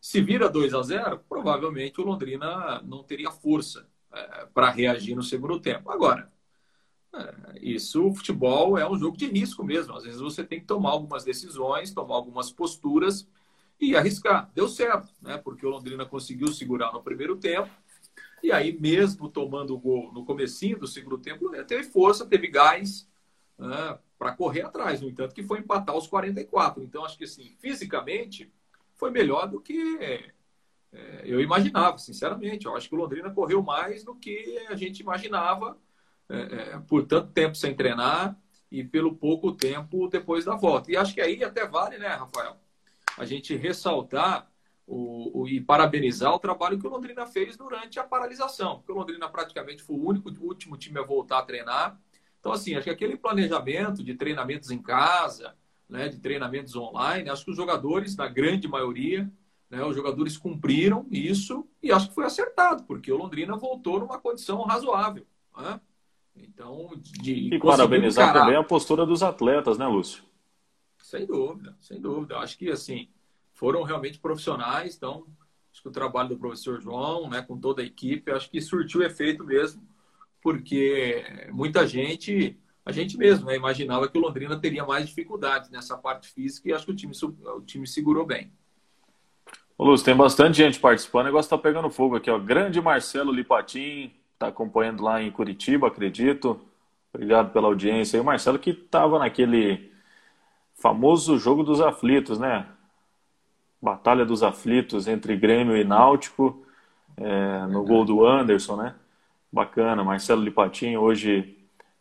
[0.00, 5.22] se vira 2 a 0 provavelmente o Londrina não teria força é, para reagir no
[5.22, 5.90] segundo tempo.
[5.90, 6.30] Agora,
[7.14, 9.94] é, isso, o futebol é um jogo de risco mesmo.
[9.94, 13.26] Às vezes você tem que tomar algumas decisões, tomar algumas posturas
[13.80, 14.50] e arriscar.
[14.54, 15.38] Deu certo, né?
[15.38, 17.70] Porque o Londrina conseguiu segurar no primeiro tempo
[18.42, 23.08] e aí, mesmo tomando o gol no comecinho do segundo tempo, teve força, teve gás
[23.58, 25.00] né, para correr atrás.
[25.00, 26.82] No entanto, que foi empatar aos 44.
[26.82, 28.52] Então, acho que, assim, fisicamente,
[28.94, 29.98] foi melhor do que
[30.96, 32.66] é, eu imaginava, sinceramente.
[32.66, 35.76] Eu acho que o Londrina correu mais do que a gente imaginava
[36.28, 38.36] é, é, por tanto tempo sem treinar
[38.70, 40.90] e pelo pouco tempo depois da volta.
[40.90, 42.56] E acho que aí até vale, né, Rafael,
[43.16, 44.50] a gente ressaltar
[44.86, 48.94] o, o, e parabenizar o trabalho que o Londrina fez durante a paralisação, porque o
[48.94, 52.00] Londrina praticamente foi o único o último time a voltar a treinar.
[52.38, 55.56] Então, assim, acho que aquele planejamento de treinamentos em casa,
[55.88, 59.28] né, de treinamentos online, acho que os jogadores, na grande maioria,
[59.68, 64.20] né, os jogadores cumpriram isso e acho que foi acertado, porque o Londrina voltou numa
[64.20, 65.26] condição razoável.
[65.56, 65.80] Né?
[66.36, 68.44] Então, de e parabenizar encarar...
[68.44, 70.22] também a postura dos atletas, né, Lúcio?
[70.98, 72.38] Sem dúvida, sem dúvida.
[72.38, 73.08] Acho que assim
[73.56, 75.26] foram realmente profissionais, então
[75.72, 79.02] acho que o trabalho do professor João, né, com toda a equipe, acho que surtiu
[79.02, 79.82] efeito mesmo,
[80.40, 85.96] porque muita gente, a gente mesmo, né, imaginava que o Londrina teria mais dificuldades nessa
[85.96, 88.52] parte física e acho que o time, o time segurou bem.
[89.78, 92.38] Ô, Lúcio, tem bastante gente participando, o negócio tá pegando fogo aqui, ó.
[92.38, 96.60] Grande Marcelo Lipatim, tá acompanhando lá em Curitiba, acredito.
[97.12, 98.18] Obrigado pela audiência.
[98.18, 99.90] E o Marcelo que tava naquele
[100.74, 102.66] famoso jogo dos aflitos, né?
[103.86, 106.66] Batalha dos aflitos entre Grêmio e Náutico,
[107.16, 108.96] é, no gol do Anderson, né?
[109.52, 111.56] Bacana, Marcelo Lipatim hoje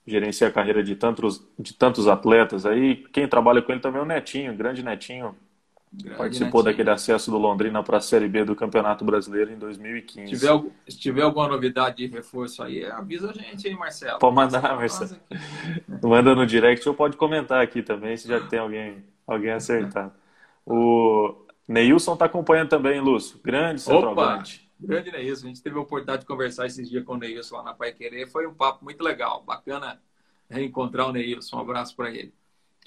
[0.06, 2.95] gerencia a carreira de tantos, de tantos atletas aí.
[3.13, 5.36] Quem trabalha com ele também é o Netinho, grande Netinho,
[5.93, 6.63] Grande Participou netinho.
[6.63, 10.28] daquele acesso do Londrina para a Série B do Campeonato Brasileiro em 2015.
[10.28, 14.17] Se tiver, se tiver alguma novidade de reforço aí, avisa a gente aí, Marcelo.
[14.17, 15.17] Pode mandar, Marcelo.
[16.04, 20.12] Manda no direct ou pode comentar aqui também, se já tem alguém, alguém acertado.
[20.65, 23.39] O Neilson está acompanhando também, Lúcio.
[23.43, 24.69] Grande centroavante.
[24.80, 25.45] Grande Neilson.
[25.45, 27.91] A gente teve a oportunidade de conversar esses dias com o Neilson lá na Pai
[27.91, 28.28] Querer.
[28.28, 29.43] Foi um papo muito legal.
[29.43, 29.99] Bacana
[30.49, 31.58] reencontrar o Neilson.
[31.58, 32.34] Um abraço para ele.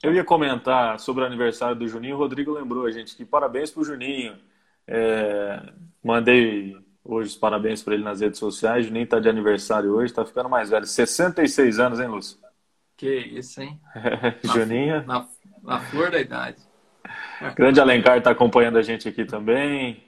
[0.03, 2.15] Eu ia comentar sobre o aniversário do Juninho.
[2.15, 4.37] O Rodrigo lembrou a gente que parabéns para o Juninho.
[4.87, 8.85] É, mandei hoje os parabéns para ele nas redes sociais.
[8.85, 10.87] O Juninho está de aniversário hoje, está ficando mais velho.
[10.87, 12.39] 66 anos, hein, Lúcio?
[12.97, 13.81] Que isso, hein?
[14.45, 15.05] Juninho.
[15.05, 15.27] Na,
[15.63, 16.63] na, flor da idade.
[17.55, 20.03] Grande Alencar está acompanhando a gente aqui também.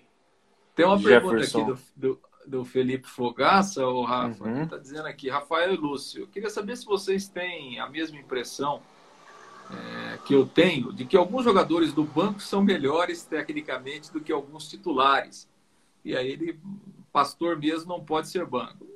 [0.74, 1.66] Tem uma Jefferson.
[1.66, 4.44] pergunta aqui do, do, do Felipe Fogaça, o Rafa.
[4.44, 4.64] Uhum.
[4.64, 6.22] Está dizendo aqui, Rafael e Lúcio.
[6.22, 8.82] Eu queria saber se vocês têm a mesma impressão
[9.70, 14.32] é, que eu tenho de que alguns jogadores do banco são melhores tecnicamente do que
[14.32, 15.48] alguns titulares.
[16.04, 16.58] E aí ele,
[17.12, 18.86] pastor mesmo, não pode ser banco.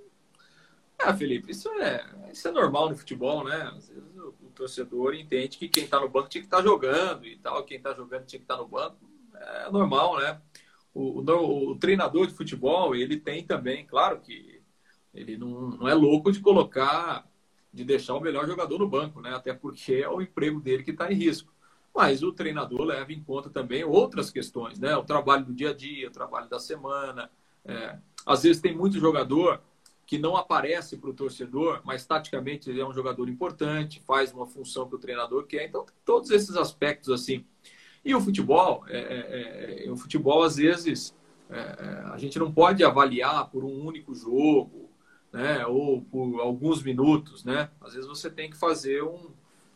[0.98, 3.70] Ah, Felipe, isso é, isso é normal no futebol, né?
[3.76, 7.26] Às vezes o, torcedor entende que quem está no banco tinha que estar tá jogando
[7.26, 8.96] e tal, quem está jogando tinha que estar tá no banco.
[9.34, 10.40] É normal, né?
[10.94, 14.62] O, o, o, treinador de futebol, ele tem também, claro que
[15.12, 17.28] ele não, não é louco de colocar
[17.72, 19.34] de deixar o melhor jogador no banco, né?
[19.34, 21.52] Até porque é o emprego dele que está em risco.
[21.92, 24.96] Mas o treinador leva em conta também outras questões, né?
[24.96, 27.28] O trabalho do dia a dia, o trabalho da semana.
[27.64, 27.98] É...
[28.24, 29.60] Às vezes tem muito jogador
[30.06, 34.46] que não aparece para o torcedor, mas taticamente ele é um jogador importante, faz uma
[34.46, 35.66] função que o treinador quer.
[35.66, 37.44] Então, todos esses aspectos assim.
[38.04, 41.16] E o futebol, é, é, é o futebol às vezes
[41.48, 44.84] é, é, a gente não pode avaliar por um único jogo
[45.34, 45.66] né?
[45.66, 47.68] Ou por alguns minutos, né?
[47.80, 49.30] Às vezes você tem que fazer um,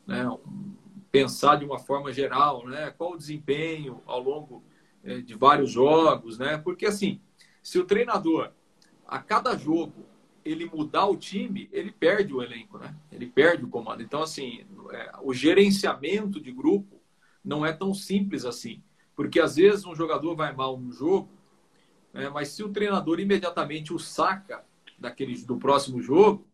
[0.07, 0.27] né?
[0.29, 0.77] Um,
[1.11, 2.95] pensar de uma forma geral, né?
[2.97, 4.63] Qual o desempenho ao longo
[5.03, 6.57] é, de vários jogos, né?
[6.59, 7.21] Porque assim,
[7.61, 8.53] se o treinador
[9.05, 10.07] a cada jogo
[10.51, 12.95] ele mudar o time, ele perde o elenco, né?
[13.11, 14.03] Ele perde o comando.
[14.03, 17.01] Então assim, é, o gerenciamento de grupo
[17.45, 18.83] não é tão simples assim,
[19.15, 21.29] porque às vezes um jogador vai mal no jogo,
[22.13, 22.29] né?
[22.29, 24.65] mas se o treinador imediatamente o saca
[24.99, 26.47] daquele, do próximo jogo,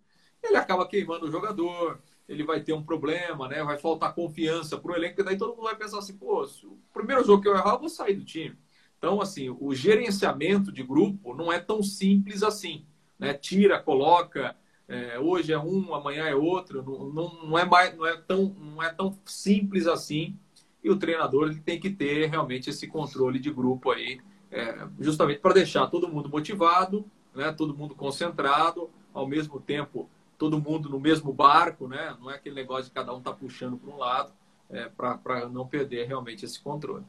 [0.42, 3.62] ele acaba queimando o jogador, ele vai ter um problema, né?
[3.62, 6.78] Vai faltar confiança para o elenco, e daí todo mundo vai pensar assim, pô, o
[6.92, 8.57] primeiro jogo que eu errar, eu vou sair do time.
[8.98, 12.87] Então, assim, o gerenciamento de grupo não é tão simples assim,
[13.24, 13.34] né?
[13.34, 14.56] Tira, coloca,
[14.88, 18.54] é, hoje é um, amanhã é outro, não, não, não, é mais, não é tão,
[18.58, 20.37] não é tão simples assim.
[20.82, 25.40] E o treinador ele tem que ter realmente esse controle de grupo aí, é, justamente
[25.40, 27.52] para deixar todo mundo motivado né?
[27.52, 30.08] todo mundo concentrado, ao mesmo tempo
[30.38, 32.16] todo mundo no mesmo barco, né?
[32.20, 34.32] não é aquele negócio de cada um tá puxando para um lado,
[34.70, 37.04] é, para não perder realmente esse controle.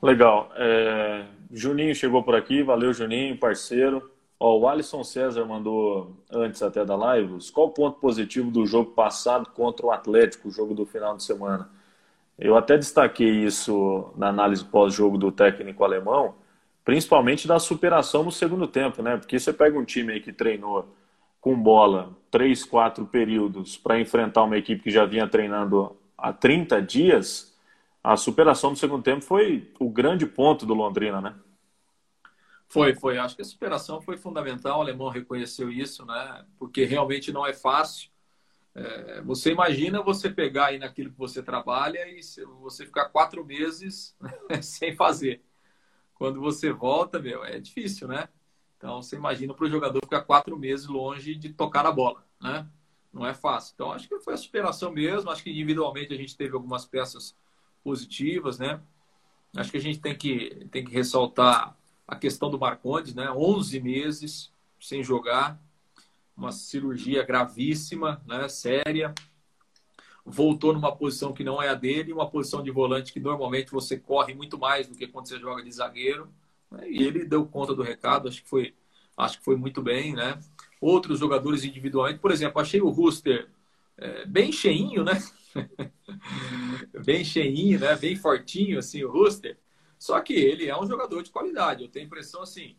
[0.00, 0.50] Legal.
[0.54, 4.10] É, Juninho chegou por aqui, valeu Juninho, parceiro.
[4.40, 7.38] Ó, o Alisson César mandou antes até da live.
[7.52, 11.24] Qual o ponto positivo do jogo passado contra o Atlético, o jogo do final de
[11.24, 11.68] semana?
[12.38, 16.34] Eu até destaquei isso na análise pós-jogo do técnico alemão
[16.88, 19.18] principalmente da superação no segundo tempo, né?
[19.18, 20.88] Porque você pega um time aí que treinou
[21.38, 26.80] com bola três, quatro períodos para enfrentar uma equipe que já vinha treinando há 30
[26.80, 27.54] dias,
[28.02, 31.34] a superação no segundo tempo foi o grande ponto do Londrina, né?
[32.68, 33.18] Foi, foi.
[33.18, 34.78] Acho que a superação foi fundamental.
[34.78, 36.44] O alemão reconheceu isso, né?
[36.58, 38.10] Porque realmente não é fácil.
[38.74, 42.20] É, você imagina você pegar aí naquilo que você trabalha e
[42.60, 44.16] você ficar quatro meses
[44.62, 45.42] sem fazer
[46.18, 48.28] quando você volta, meu, é difícil, né?
[48.76, 52.68] Então, você imagina para o jogador ficar quatro meses longe de tocar a bola, né?
[53.12, 53.72] Não é fácil.
[53.74, 55.30] Então, acho que foi a superação mesmo.
[55.30, 57.36] Acho que individualmente a gente teve algumas peças
[57.82, 58.80] positivas, né?
[59.56, 61.76] Acho que a gente tem que, tem que ressaltar
[62.08, 63.30] a questão do Marcondes, né?
[63.30, 65.60] 11 meses sem jogar,
[66.36, 68.48] uma cirurgia gravíssima, né?
[68.48, 69.14] Séria
[70.28, 73.98] voltou numa posição que não é a dele, uma posição de volante que normalmente você
[73.98, 76.28] corre muito mais do que quando você joga de zagueiro,
[76.70, 76.90] Né?
[76.90, 78.74] E ele deu conta do recado, acho que foi,
[79.16, 80.38] acho que foi muito bem, né?
[80.80, 83.48] Outros jogadores individualmente, por exemplo, achei o Rooster
[83.96, 85.18] é, bem cheinho, né?
[87.04, 87.96] bem cheinho, né?
[87.96, 89.58] Bem fortinho, assim, o Rooster.
[89.98, 91.82] Só que ele é um jogador de qualidade.
[91.82, 92.76] Eu tenho a impressão, assim,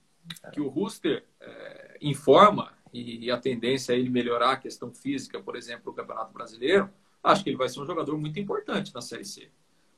[0.53, 5.39] que o Rooster é, informa e, e, a tendência é ele melhorar a questão física,
[5.39, 6.89] por exemplo, no Campeonato Brasileiro.
[7.23, 9.49] Acho que ele vai ser um jogador muito importante na Série C.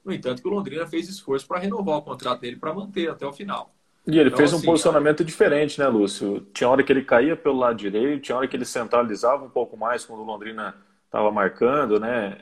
[0.03, 3.25] No entanto, que o Londrina fez esforço para renovar o contrato dele para manter até
[3.25, 3.73] o final.
[4.07, 6.41] E ele então, fez um assim, posicionamento diferente, né, Lúcio?
[6.53, 9.77] Tinha hora que ele caía pelo lado direito, tinha hora que ele centralizava um pouco
[9.77, 12.39] mais quando o Londrina estava marcando, né?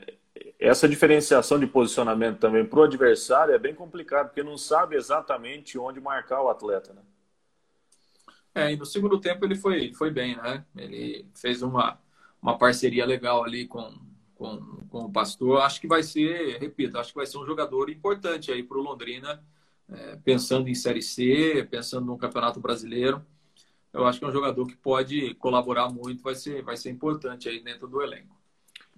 [0.60, 5.78] Essa diferenciação de posicionamento também para o adversário é bem complicado, porque não sabe exatamente
[5.78, 7.00] onde marcar o atleta, né?
[8.54, 10.64] É, e no segundo tempo ele foi, foi bem, né?
[10.76, 11.98] Ele fez uma,
[12.42, 13.94] uma parceria legal ali com,
[14.34, 14.58] com,
[14.90, 15.62] com o Pastor.
[15.62, 18.82] Acho que vai ser, repito, acho que vai ser um jogador importante aí para o
[18.82, 19.42] Londrina
[19.88, 23.24] é, pensando em Série C, pensando no Campeonato Brasileiro.
[23.92, 27.48] Eu acho que é um jogador que pode colaborar muito, vai ser, vai ser importante
[27.48, 28.39] aí dentro do elenco.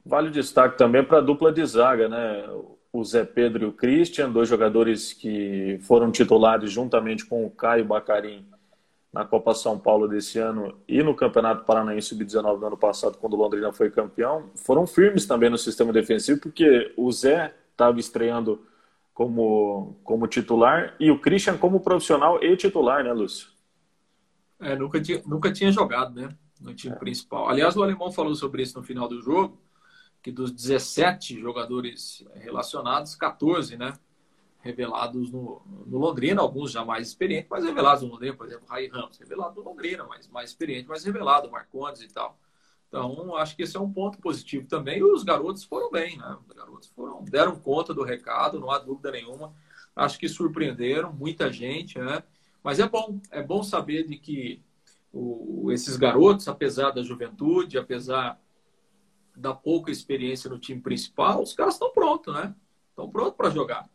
[0.04, 2.44] Vale o destaque também para a dupla de zaga, né?
[2.92, 7.84] O Zé Pedro e o Christian, dois jogadores que foram titulares juntamente com o Caio
[7.84, 8.46] Bacarim
[9.12, 13.34] na Copa São Paulo desse ano e no Campeonato Paranaense Sub-19 do ano passado, quando
[13.34, 18.64] o Londrina foi campeão, foram firmes também no sistema defensivo, porque o Zé estava estreando
[19.12, 23.48] como, como titular e o Christian como profissional e titular, né, Lúcio?
[24.58, 26.30] É, nunca tinha, nunca tinha jogado, né?
[26.60, 26.98] No time é.
[26.98, 27.48] principal.
[27.48, 29.60] Aliás, o Alemão falou sobre isso no final do jogo,
[30.22, 33.92] que dos 17 jogadores relacionados, 14, né?
[34.61, 38.87] Revelados no, no Londrina, alguns já mais experientes, mas revelados no Londrina, por exemplo, Rai
[38.87, 42.38] Ramos, revelado no Londrina, mas mais experiente, mas revelado, Marcondes e tal.
[42.92, 44.98] Então, acho que esse é um ponto positivo também.
[44.98, 46.37] E os garotos foram bem, né?
[46.46, 49.52] Os garotos foram, deram conta do recado, não há dúvida nenhuma.
[49.96, 52.22] Acho que surpreenderam muita gente, né?
[52.62, 54.62] Mas é bom, é bom saber de que
[55.12, 58.38] o, esses garotos, apesar da juventude, apesar
[59.35, 62.55] da pouca experiência no time principal, os caras estão prontos, né?
[62.90, 63.88] Estão prontos para jogar.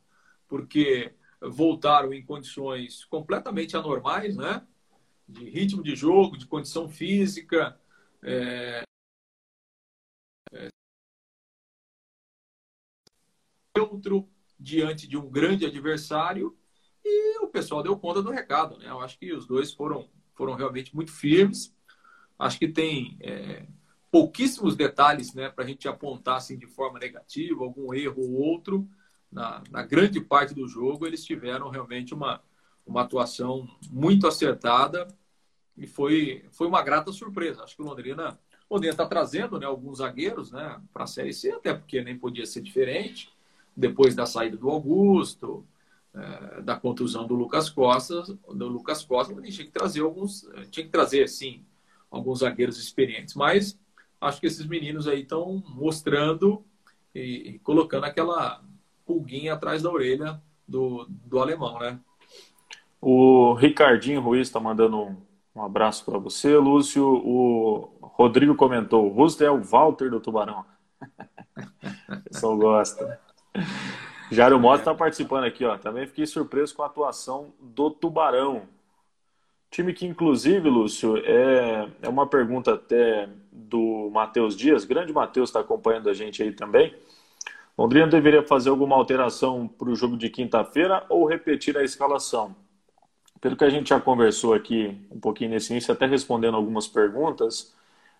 [0.47, 4.65] Porque voltaram em condições completamente anormais, né?
[5.27, 7.79] De ritmo de jogo, de condição física,
[8.23, 8.83] é,
[13.77, 14.27] neutro
[14.59, 16.57] diante de um grande adversário
[17.03, 18.89] e o pessoal deu conta do recado, né?
[18.89, 21.73] Eu acho que os dois foram, foram realmente muito firmes.
[22.37, 23.65] Acho que tem é,
[24.11, 28.87] pouquíssimos detalhes, né, para a gente apontar assim de forma negativa, algum erro ou outro.
[29.31, 32.41] Na, na grande parte do jogo, eles tiveram realmente uma,
[32.85, 35.07] uma atuação muito acertada
[35.77, 37.63] e foi, foi uma grata surpresa.
[37.63, 38.39] Acho que o Londrina
[38.83, 42.61] está trazendo né, alguns zagueiros né, para a Série C, até porque nem podia ser
[42.61, 43.31] diferente
[43.75, 45.63] depois da saída do Augusto,
[46.15, 50.85] é, da contusão do Lucas Costa, do Lucas Costa, gente tinha que trazer alguns, tinha
[50.85, 51.63] que trazer sim
[52.09, 53.77] alguns zagueiros experientes, mas
[54.19, 56.63] acho que esses meninos aí estão mostrando
[57.13, 58.63] e, colocando aquela
[59.05, 61.99] pulguinha atrás da orelha do, do alemão, né?
[62.99, 65.17] O Ricardinho Ruiz está mandando um,
[65.55, 67.05] um abraço para você, Lúcio.
[67.05, 70.65] O Rodrigo comentou: o Rusto é o Walter do Tubarão.
[72.43, 73.19] o gosta.
[74.31, 75.77] Jairo Mota está participando aqui, ó.
[75.77, 78.63] Também fiquei surpreso com a atuação do Tubarão.
[79.69, 83.29] Time que, inclusive, Lúcio, é, é uma pergunta até
[83.67, 84.85] do Matheus Dias.
[84.85, 86.95] Grande Matheus está acompanhando a gente aí também.
[87.77, 92.55] Londrina deveria fazer alguma alteração para o jogo de quinta-feira ou repetir a escalação?
[93.39, 97.75] Pelo que a gente já conversou aqui um pouquinho nesse início, até respondendo algumas perguntas,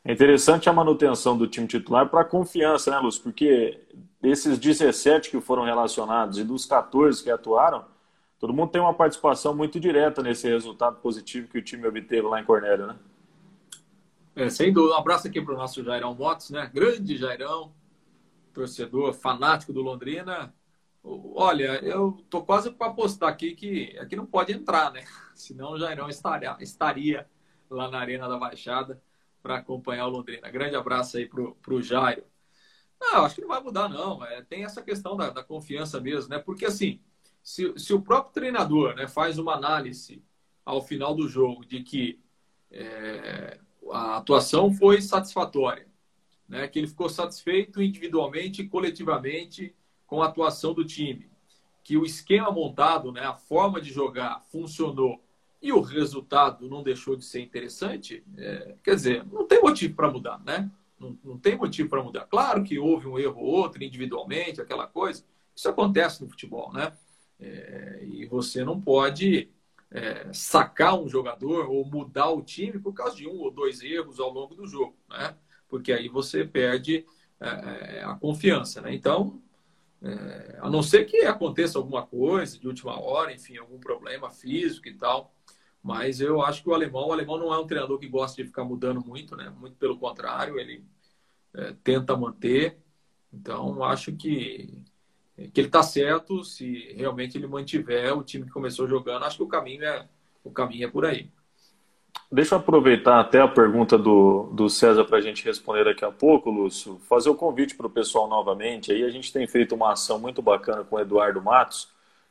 [0.06, 3.24] é interessante a manutenção do time titular para a confiança, né, Lúcio?
[3.24, 3.80] Porque
[4.22, 7.84] desses 17 que foram relacionados e dos 14 que atuaram,
[8.40, 12.40] todo mundo tem uma participação muito direta nesse resultado positivo que o time obteve lá
[12.40, 12.96] em Cornélio, né?
[14.38, 14.94] É, sem dúvida.
[14.94, 16.70] Um abraço aqui para o nosso Jairão Motos, né?
[16.72, 17.74] Grande Jairão,
[18.54, 20.54] torcedor fanático do Londrina.
[21.04, 25.04] Olha, eu tô quase para apostar aqui que aqui não pode entrar, né?
[25.34, 27.28] Senão o Jairão estaria, estaria
[27.68, 29.02] lá na Arena da Baixada
[29.42, 30.52] para acompanhar o Londrina.
[30.52, 32.24] Grande abraço aí pro, pro Jairo.
[33.02, 34.24] Não, acho que não vai mudar, não.
[34.24, 36.38] É, tem essa questão da, da, confiança mesmo, né?
[36.38, 37.02] Porque assim,
[37.42, 40.24] se, se o próprio treinador né, faz uma análise
[40.64, 42.22] ao final do jogo de que
[42.70, 43.60] é,
[43.92, 45.88] a atuação foi satisfatória,
[46.48, 46.68] né?
[46.68, 49.76] Que ele ficou satisfeito individualmente e coletivamente
[50.06, 51.30] com a atuação do time,
[51.84, 55.22] que o esquema montado, né, a forma de jogar funcionou
[55.62, 60.10] e o resultado não deixou de ser interessante, é, quer dizer, não tem motivo para
[60.10, 60.72] mudar, né?
[61.00, 62.26] Não, não tem motivo para mudar.
[62.26, 65.24] Claro que houve um erro ou outro individualmente, aquela coisa.
[65.56, 66.94] Isso acontece no futebol, né?
[67.40, 69.50] É, e você não pode
[69.92, 74.20] é, sacar um jogador ou mudar o time por causa de um ou dois erros
[74.20, 75.36] ao longo do jogo, né?
[75.68, 77.06] Porque aí você perde
[77.40, 78.94] é, a confiança, né?
[78.94, 79.42] Então,
[80.02, 84.88] é, a não ser que aconteça alguma coisa de última hora, enfim, algum problema físico
[84.88, 85.34] e tal,
[85.82, 88.48] mas eu acho que o alemão, o alemão não é um treinador que gosta de
[88.48, 89.50] ficar mudando muito, né?
[89.50, 90.84] Muito pelo contrário, ele
[91.54, 92.78] é, tenta manter.
[93.32, 94.84] Então, acho que
[95.54, 99.24] que ele está certo se realmente ele mantiver o time que começou jogando.
[99.24, 100.08] Acho que o caminho é
[100.44, 101.30] o caminho é por aí.
[102.32, 106.12] Deixa eu aproveitar até a pergunta do, do César para a gente responder daqui a
[106.12, 107.00] pouco, Lúcio.
[107.08, 108.92] Fazer o convite para o pessoal novamente.
[108.92, 111.90] Aí a gente tem feito uma ação muito bacana com o Eduardo Matos,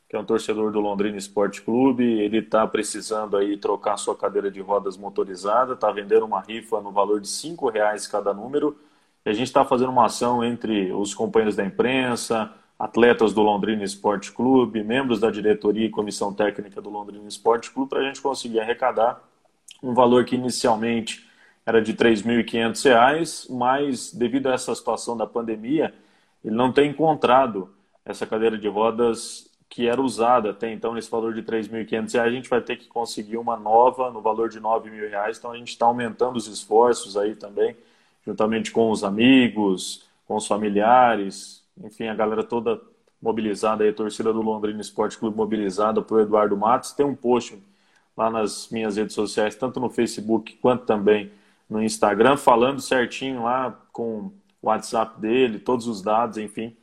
[0.08, 2.04] que é um torcedor do Londrina Esporte Clube.
[2.04, 6.90] Ele está precisando aí trocar sua cadeira de rodas motorizada, está vendendo uma rifa no
[6.90, 8.76] valor de cinco reais cada número.
[9.24, 13.82] E a gente está fazendo uma ação entre os companheiros da imprensa, atletas do Londrina
[13.84, 18.20] Esporte Clube, membros da diretoria e comissão técnica do Londrina Esporte Clube, para a gente
[18.20, 19.22] conseguir arrecadar
[19.82, 21.26] um valor que inicialmente
[21.64, 25.92] era de R$ 3.500, mas devido a essa situação da pandemia,
[26.44, 27.70] ele não tem encontrado
[28.04, 32.20] essa cadeira de rodas que era usada até então nesse valor de R$ 3.500.
[32.20, 35.56] A gente vai ter que conseguir uma nova no valor de R$ 9.000, então a
[35.56, 37.76] gente está aumentando os esforços aí também,
[38.24, 42.80] juntamente com os amigos, com os familiares, enfim, a galera toda
[43.20, 46.92] mobilizada aí, a torcida do Londrina Esporte Clube mobilizada por Eduardo Matos.
[46.92, 47.58] Tem um post
[48.16, 51.30] lá nas minhas redes sociais, tanto no Facebook quanto também
[51.68, 54.30] no Instagram, falando certinho lá com
[54.62, 56.74] o WhatsApp dele, todos os dados, enfim,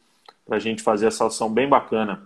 [0.45, 2.21] para a gente fazer essa ação bem bacana.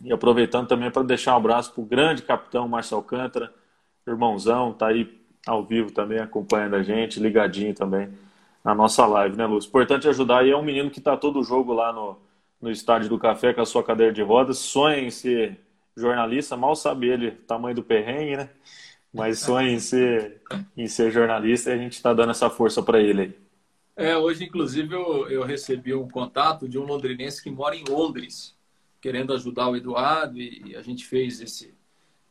[0.00, 3.52] E aproveitando também para deixar um abraço para o grande capitão Marcelo Alcântara,
[4.06, 8.08] irmãozão, tá aí ao vivo também acompanhando a gente, ligadinho também
[8.68, 9.68] na nossa live, né, Lúcio?
[9.68, 10.46] Importante ajudar.
[10.46, 12.18] E é um menino que está todo jogo lá no,
[12.60, 14.58] no estádio do café com a sua cadeira de rodas.
[14.58, 15.58] Sonha em ser
[15.96, 18.50] jornalista, mal sabe ele tamanho do perrengue, né?
[19.10, 20.42] Mas sonha em ser,
[20.76, 23.34] em ser jornalista e a gente está dando essa força para ele aí.
[23.96, 28.54] É, hoje, inclusive, eu, eu recebi um contato de um londrinense que mora em Londres,
[29.00, 31.74] querendo ajudar o Eduardo, e, e a gente fez esse,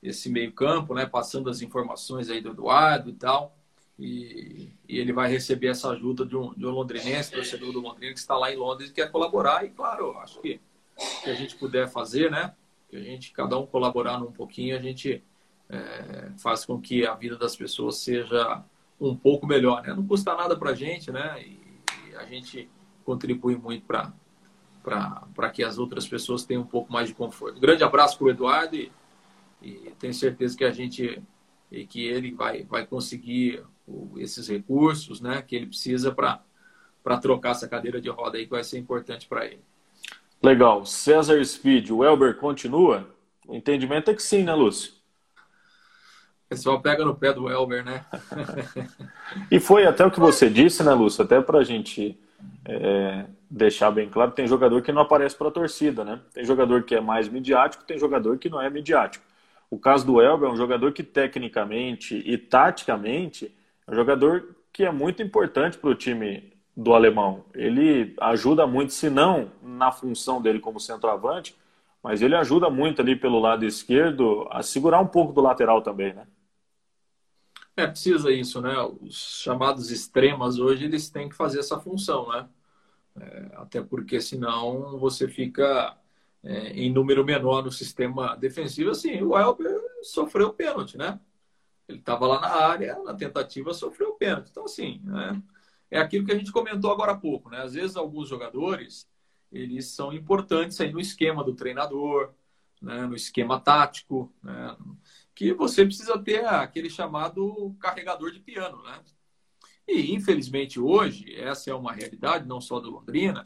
[0.03, 1.07] esse meio-campo, né?
[1.07, 3.56] Passando as informações aí do Eduardo e tal.
[3.99, 8.13] E, e, ele vai receber essa ajuda de um, de um londrinense, torcedor do Londrina,
[8.13, 9.65] que está lá em Londres e quer colaborar.
[9.65, 10.61] E, claro, acho que
[11.23, 12.53] que a gente puder fazer, né?
[12.89, 15.23] Que a gente, cada um colaborar um pouquinho, a gente
[15.69, 18.63] é, faz com que a vida das pessoas seja
[18.99, 19.93] um pouco melhor, né?
[19.93, 21.41] Não custa nada para a gente, né?
[21.41, 21.59] E,
[22.09, 22.69] e, a gente
[23.05, 24.11] contribui muito para
[25.35, 27.57] para que as outras pessoas tenham um pouco mais de conforto.
[27.57, 28.89] Um grande abraço para o Eduardo e,
[29.61, 31.21] e tenho certeza que a gente
[31.69, 33.61] e que ele vai, vai conseguir
[34.17, 38.63] esses recursos né, que ele precisa para trocar essa cadeira de roda aí, que vai
[38.63, 39.61] ser importante para ele.
[40.41, 40.85] Legal.
[40.85, 43.07] César Speed, o Elber continua?
[43.47, 44.93] O entendimento é que sim, né, Lúcio?
[46.45, 48.05] O pessoal pega no pé do Elber, né?
[49.51, 51.23] e foi até o que você disse, né, Lúcio?
[51.23, 52.17] Até para a gente
[52.65, 56.19] é, deixar bem claro, tem jogador que não aparece para a torcida, né?
[56.33, 59.25] Tem jogador que é mais midiático, tem jogador que não é midiático.
[59.69, 63.53] O caso do Elber é um jogador que tecnicamente e taticamente
[63.87, 67.45] é um jogador que é muito importante para o time do alemão.
[67.55, 71.57] Ele ajuda muito, se não na função dele como centroavante,
[72.03, 76.13] mas ele ajuda muito ali pelo lado esquerdo a segurar um pouco do lateral também,
[76.13, 76.27] né?
[77.75, 78.75] É, precisa isso, né?
[79.01, 82.47] Os chamados extremas hoje, eles têm que fazer essa função, né?
[83.19, 85.97] É, até porque senão você fica
[86.43, 91.19] é, em número menor no sistema defensivo, assim, o Elber sofreu pênalti, né?
[91.87, 94.49] Ele estava lá na área, na tentativa sofreu pênalti.
[94.49, 95.41] Então, assim, né?
[95.89, 97.61] é aquilo que a gente comentou agora há pouco, né?
[97.61, 99.09] Às vezes alguns jogadores,
[99.51, 102.33] eles são importantes aí no esquema do treinador,
[102.81, 103.05] né?
[103.05, 104.75] no esquema tático, né?
[105.33, 109.01] que você precisa ter aquele chamado carregador de piano, né?
[109.87, 113.45] E, infelizmente, hoje, essa é uma realidade, não só do Londrina,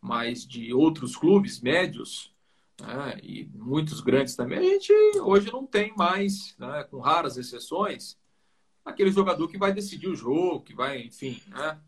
[0.00, 2.32] mas de outros clubes médios,
[2.80, 8.16] né, e muitos grandes também, a gente hoje não tem mais, né, com raras exceções,
[8.88, 11.40] aquele jogador que vai decidir o jogo, que vai, enfim.
[11.48, 11.78] Né?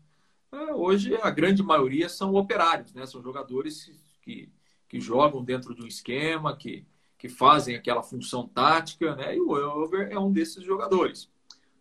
[0.51, 3.05] É, hoje a grande maioria são operários, né?
[3.05, 4.51] são jogadores que,
[4.87, 6.85] que jogam dentro de um esquema, que,
[7.17, 9.35] que fazem aquela função tática, né?
[9.35, 11.29] e o Elber é um desses jogadores.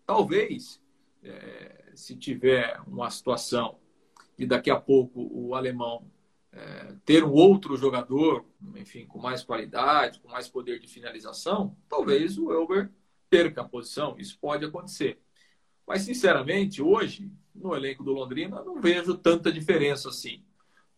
[0.07, 0.81] Talvez,
[1.23, 3.79] é, se tiver uma situação
[4.39, 6.11] e daqui a pouco o alemão
[6.53, 8.45] é, ter um outro jogador,
[8.77, 12.91] enfim, com mais qualidade, com mais poder de finalização, talvez o Elber
[13.29, 14.17] perca a posição.
[14.19, 15.21] Isso pode acontecer.
[15.87, 20.45] Mas, sinceramente, hoje, no elenco do Londrina, não vejo tanta diferença assim.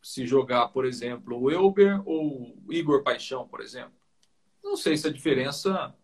[0.02, 3.92] Se jogar, por exemplo, o Elber ou o Igor Paixão, por exemplo.
[4.62, 5.94] Não sei se a diferença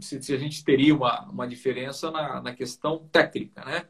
[0.00, 3.88] se, se, a gente teria uma, uma diferença na, na questão técnica, né?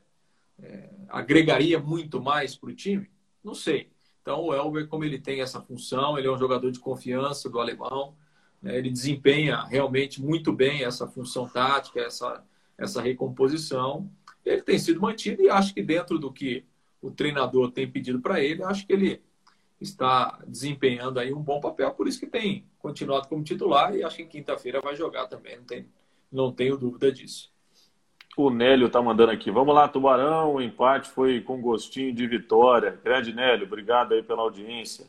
[0.59, 3.11] É, agregaria muito mais para o time?
[3.43, 3.91] Não sei.
[4.23, 7.59] Então, o Elber, como ele tem essa função, ele é um jogador de confiança do
[7.59, 8.14] alemão,
[8.62, 8.77] né?
[8.77, 12.45] ele desempenha realmente muito bem essa função tática, essa,
[12.77, 14.11] essa recomposição.
[14.45, 16.64] Ele tem sido mantido e acho que dentro do que
[17.01, 19.23] o treinador tem pedido para ele, acho que ele
[19.81, 24.18] está desempenhando aí um bom papel, por isso que tem continuado como titular e acho
[24.18, 25.89] que quinta-feira vai jogar também, não, tem,
[26.31, 27.51] não tenho dúvida disso.
[28.37, 29.51] O Nélio tá mandando aqui.
[29.51, 30.55] Vamos lá, Tubarão.
[30.55, 32.99] O empate foi com gostinho de vitória.
[33.03, 35.07] Grande Nélio, obrigado aí pela audiência.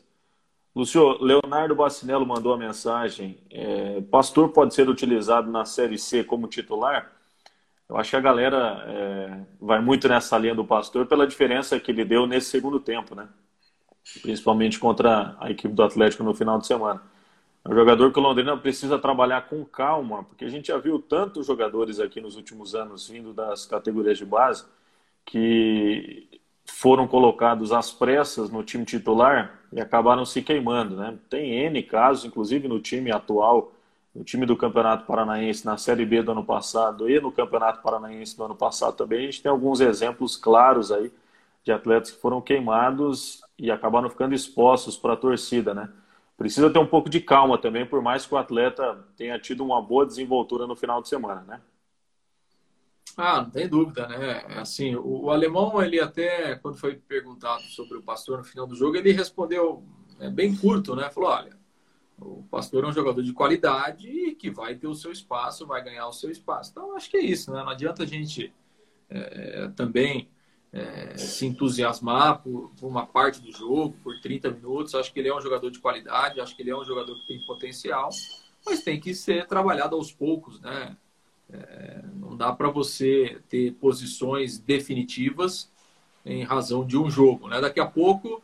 [0.76, 3.38] Lúcio, Leonardo Bacinello mandou a mensagem.
[3.50, 7.12] É, Pastor pode ser utilizado na Série C como titular?
[7.90, 11.92] Eu acho que a galera é, vai muito nessa linha do Pastor pela diferença que
[11.92, 13.28] ele deu nesse segundo tempo, né?
[14.22, 17.02] Principalmente contra a equipe do Atlético no final de semana.
[17.64, 21.00] É um jogador que o Londrina precisa trabalhar com calma, porque a gente já viu
[21.00, 24.66] tantos jogadores aqui nos últimos anos vindo das categorias de base
[25.26, 31.18] que foram colocados às pressas no time titular e acabaram se queimando, né?
[31.30, 33.72] Tem N casos, inclusive no time atual,
[34.16, 38.36] no time do Campeonato Paranaense na Série B do ano passado e no Campeonato Paranaense
[38.36, 41.12] do ano passado também, a gente tem alguns exemplos claros aí
[41.64, 45.90] de atletas que foram queimados e acabaram ficando expostos para a torcida, né?
[46.42, 49.80] Precisa ter um pouco de calma também, por mais que o atleta tenha tido uma
[49.80, 51.62] boa desenvoltura no final de semana, né?
[53.16, 54.44] Ah, não tem dúvida, né?
[54.50, 58.66] É assim, o, o, alemão, ele até, quando foi perguntado sobre o Pastor no final
[58.66, 59.84] do jogo, ele respondeu
[60.20, 61.12] é, bem curto, né?
[61.12, 61.56] Falou, olha,
[62.18, 65.84] o Pastor é um jogador de qualidade e que vai ter o seu espaço, vai
[65.84, 66.72] ganhar o seu espaço.
[66.72, 67.62] Então, acho que é isso, né?
[67.62, 68.52] Não adianta a gente
[69.10, 70.28] é, também
[70.74, 74.96] é, se entusiasmar por, por, uma parte do jogo, por 30 minutos.
[74.96, 77.28] Acho que ele é um jogador de qualidade, acho que ele é um jogador que
[77.28, 78.10] tem potencial,
[78.66, 80.96] mas tem que ser trabalhado aos poucos, né?
[81.52, 85.70] É, não dá para você ter posições definitivas
[86.26, 87.60] em razão de um jogo, né?
[87.60, 88.42] Daqui a pouco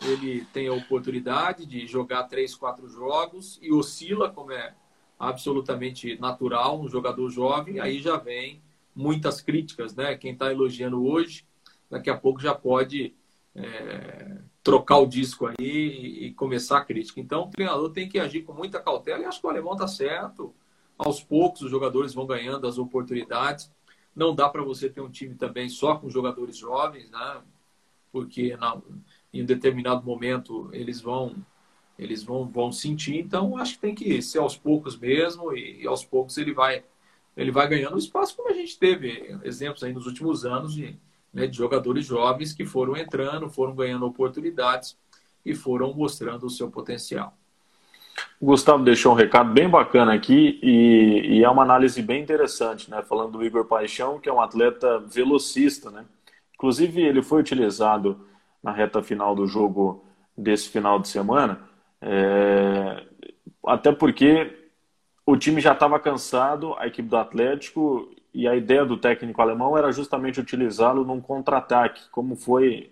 [0.00, 4.74] ele tem a oportunidade de jogar três, quatro jogos e oscila, como é
[5.18, 8.62] absolutamente natural, um jogador jovem, aí já vem
[8.94, 10.14] muitas críticas, né?
[10.16, 11.44] Quem está elogiando hoje
[11.94, 13.14] daqui a pouco já pode
[13.54, 17.20] é, trocar o disco aí e, começar a crítica.
[17.20, 19.86] Então, o treinador tem que agir com muita cautela e acho que o alemão está
[19.86, 20.52] certo.
[20.98, 23.70] Aos poucos, os jogadores vão ganhando as oportunidades.
[24.14, 27.42] Não dá para você ter um time também só com jogadores jovens, né?
[28.10, 28.80] Porque na,
[29.32, 31.34] em um determinado momento eles vão
[31.96, 33.18] eles vão, vão sentir.
[33.18, 36.82] Então, acho que tem que ser aos poucos mesmo e, e aos poucos ele vai
[37.36, 40.96] ele vai ganhando espaço, como a gente teve exemplos aí nos últimos anos de
[41.34, 44.96] né, de jogadores jovens que foram entrando, foram ganhando oportunidades
[45.44, 47.36] e foram mostrando o seu potencial.
[48.40, 52.88] O Gustavo deixou um recado bem bacana aqui e, e, é uma análise bem interessante,
[52.88, 53.02] né?
[53.02, 56.04] Falando do Igor Paixão, que é um atleta velocista, né?
[56.54, 58.26] Inclusive, ele foi utilizado
[58.62, 60.04] na reta final do jogo
[60.36, 61.60] desse final de semana,
[62.00, 63.04] é...
[63.66, 64.68] até porque
[65.26, 69.78] o time já estava cansado, a equipe do Atlético, e a ideia do técnico alemão
[69.78, 72.90] era justamente utilizá-lo num contra-ataque, como foi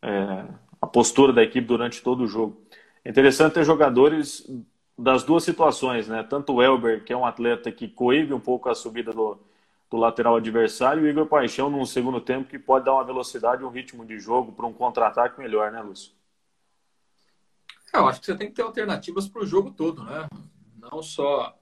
[0.00, 0.44] é,
[0.80, 2.62] a postura da equipe durante todo o jogo.
[3.04, 4.48] É interessante ter jogadores
[4.96, 6.22] das duas situações, né?
[6.22, 9.36] Tanto o Elber, que é um atleta que coíbe um pouco a subida do,
[9.90, 13.64] do lateral adversário, e o Igor Paixão num segundo tempo que pode dar uma velocidade,
[13.64, 16.12] um ritmo de jogo para um contra-ataque melhor, né, Lúcio?
[17.92, 20.28] É, eu acho que você tem que ter alternativas para o jogo todo, né?
[20.78, 21.58] Não só.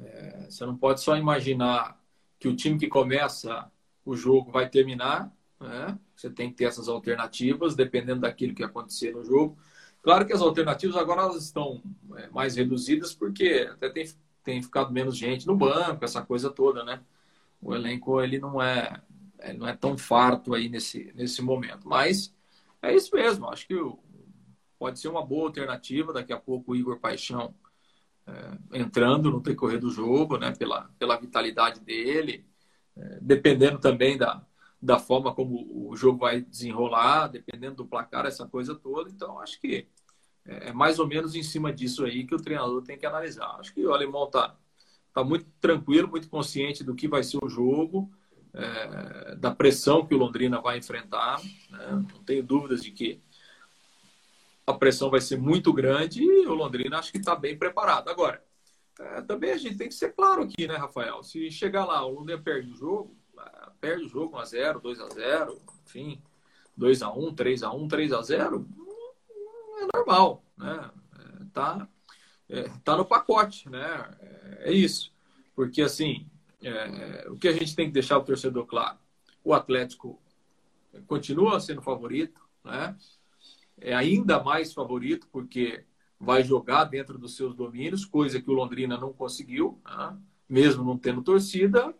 [0.00, 1.96] É, você não pode só imaginar
[2.44, 3.72] que o time que começa
[4.04, 5.34] o jogo vai terminar.
[5.58, 5.98] Né?
[6.14, 9.56] Você tem que ter essas alternativas, dependendo daquilo que acontecer no jogo.
[10.02, 11.82] Claro que as alternativas agora elas estão
[12.16, 14.06] é, mais reduzidas, porque até tem,
[14.42, 17.00] tem ficado menos gente no banco, essa coisa toda, né?
[17.62, 19.00] O elenco ele não é,
[19.38, 21.88] é não é tão farto aí nesse, nesse momento.
[21.88, 22.34] Mas
[22.82, 23.74] é isso mesmo, acho que
[24.78, 26.12] pode ser uma boa alternativa.
[26.12, 27.54] Daqui a pouco o Igor Paixão
[28.26, 32.46] é, entrando no decorrer do jogo, né, pela, pela vitalidade dele,
[32.96, 34.44] é, dependendo também da,
[34.80, 39.10] da forma como o jogo vai desenrolar, dependendo do placar, essa coisa toda.
[39.10, 39.88] Então, acho que
[40.46, 43.56] é, é mais ou menos em cima disso aí que o treinador tem que analisar.
[43.58, 44.56] Acho que o alemão está
[45.12, 48.10] tá muito tranquilo, muito consciente do que vai ser o jogo,
[48.52, 51.40] é, da pressão que o Londrina vai enfrentar.
[51.70, 51.86] Né?
[51.90, 53.20] Não tenho dúvidas de que
[54.66, 58.08] a pressão vai ser muito grande e o Londrina acho que está bem preparado.
[58.08, 58.42] Agora,
[58.98, 61.22] é, também a gente tem que ser claro aqui, né, Rafael?
[61.22, 66.22] Se chegar lá, o Londrina perde o jogo, é, perde o jogo 1x0, 2x0, enfim,
[66.78, 68.66] 2x1, 3x1, 3x0,
[69.78, 70.90] é normal, né?
[71.18, 71.88] É, tá,
[72.48, 74.16] é, tá no pacote, né?
[74.20, 75.12] É, é isso.
[75.54, 76.26] Porque, assim,
[76.62, 78.98] é, o que a gente tem que deixar o torcedor claro?
[79.42, 80.20] O Atlético
[81.06, 82.96] continua sendo favorito, né?
[83.84, 85.84] É ainda mais favorito porque
[86.18, 90.16] vai jogar dentro dos seus domínios, coisa que o Londrina não conseguiu, né?
[90.48, 91.94] mesmo não tendo torcida.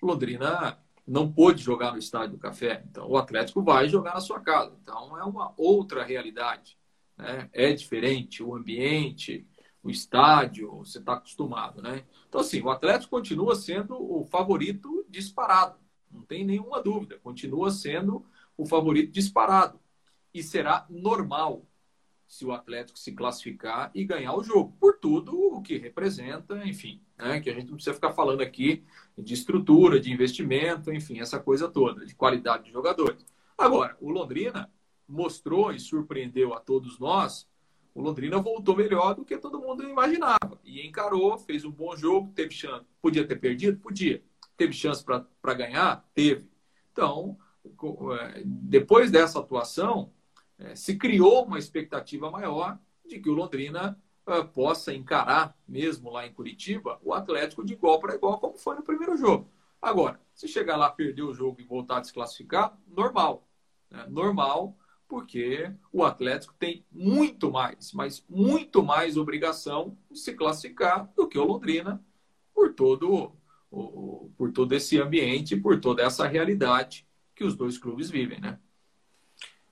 [0.00, 4.20] O Londrina não pôde jogar no Estádio do Café, então o Atlético vai jogar na
[4.20, 4.74] sua casa.
[4.82, 6.78] Então é uma outra realidade,
[7.18, 7.50] né?
[7.52, 9.46] É diferente o ambiente,
[9.82, 12.04] o estádio, você está acostumado, né?
[12.28, 15.78] Então, assim, o Atlético continua sendo o favorito disparado,
[16.10, 18.24] não tem nenhuma dúvida, continua sendo
[18.56, 19.78] o favorito disparado.
[20.36, 21.66] E será normal
[22.26, 27.00] se o Atlético se classificar e ganhar o jogo, por tudo o que representa, enfim,
[27.16, 27.40] né?
[27.40, 28.84] que a gente não precisa ficar falando aqui
[29.16, 33.24] de estrutura, de investimento, enfim, essa coisa toda, de qualidade de jogadores.
[33.56, 34.70] Agora, o Londrina
[35.08, 37.48] mostrou e surpreendeu a todos nós
[37.96, 40.60] o Londrina voltou melhor do que todo mundo imaginava.
[40.62, 42.84] E encarou, fez um bom jogo, teve chance.
[43.00, 43.80] Podia ter perdido?
[43.80, 44.22] Podia.
[44.54, 46.06] Teve chance para ganhar?
[46.12, 46.46] Teve.
[46.92, 47.38] Então,
[48.20, 50.12] é, depois dessa atuação,
[50.58, 56.26] é, se criou uma expectativa maior de que o Londrina é, possa encarar, mesmo lá
[56.26, 59.50] em Curitiba, o Atlético de igual para igual, como foi no primeiro jogo.
[59.80, 63.46] Agora, se chegar lá, perder o jogo e voltar a desclassificar, normal.
[63.90, 64.06] Né?
[64.08, 64.76] Normal,
[65.06, 71.38] porque o Atlético tem muito mais, mas muito mais obrigação de se classificar do que
[71.38, 72.04] o Londrina
[72.52, 73.32] por todo,
[74.36, 78.58] por todo esse ambiente, por toda essa realidade que os dois clubes vivem, né?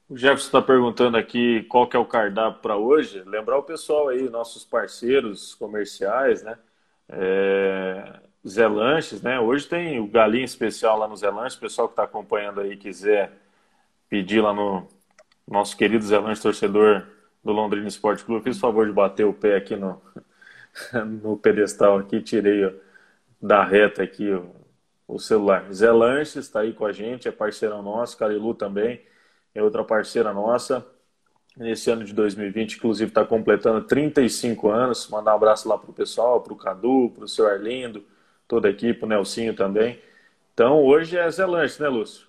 [0.09, 3.23] O Jefferson está perguntando aqui qual que é o cardápio para hoje.
[3.25, 6.59] Lembrar o pessoal aí, nossos parceiros comerciais, né?
[7.09, 8.21] É...
[8.47, 9.41] Zé Lanches, né?
[9.41, 11.57] Hoje tem o galinho especial lá no Zé Lanches.
[11.57, 13.33] O pessoal que está acompanhando aí quiser
[14.09, 14.87] pedir lá no,
[15.49, 17.07] nosso querido Zé Lange, torcedor
[17.43, 20.01] do Londrina Esporte Clube, fiz o favor de bater o pé aqui no,
[21.23, 22.73] no pedestal aqui, tirei ó,
[23.41, 24.55] da reta aqui o,
[25.07, 25.71] o celular.
[25.73, 29.01] Zé Lanche está aí com a gente, é parceirão nosso, Carilu também
[29.55, 30.85] é outra parceira nossa.
[31.57, 35.09] Nesse ano de 2020, inclusive, está completando 35 anos.
[35.09, 38.05] Mandar um abraço lá para o pessoal, para o Cadu, para o seu Arlindo,
[38.49, 40.01] toda a equipe, o Nelsinho também.
[40.53, 42.27] Então, hoje é Zé Lanche, né, Lúcio?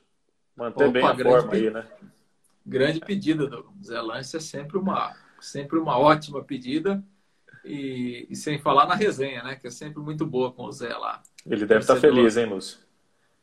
[0.55, 1.86] Manter Opa, bem a forma aí, né?
[2.65, 7.03] grande pedida do Zé é sempre uma, sempre uma ótima pedida.
[7.63, 9.55] E, e, sem falar na resenha, né?
[9.55, 11.23] Que é sempre muito boa com o Zé lá.
[11.43, 12.78] Ele deve estar tá feliz, hein, Lúcio?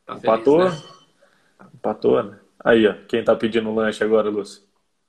[0.07, 0.71] Tá Empatou?
[0.71, 1.67] Feliz, né?
[1.75, 2.39] Empatou, né?
[2.65, 2.95] Aí, ó.
[3.09, 4.63] Quem tá pedindo lanche agora, Lúcio?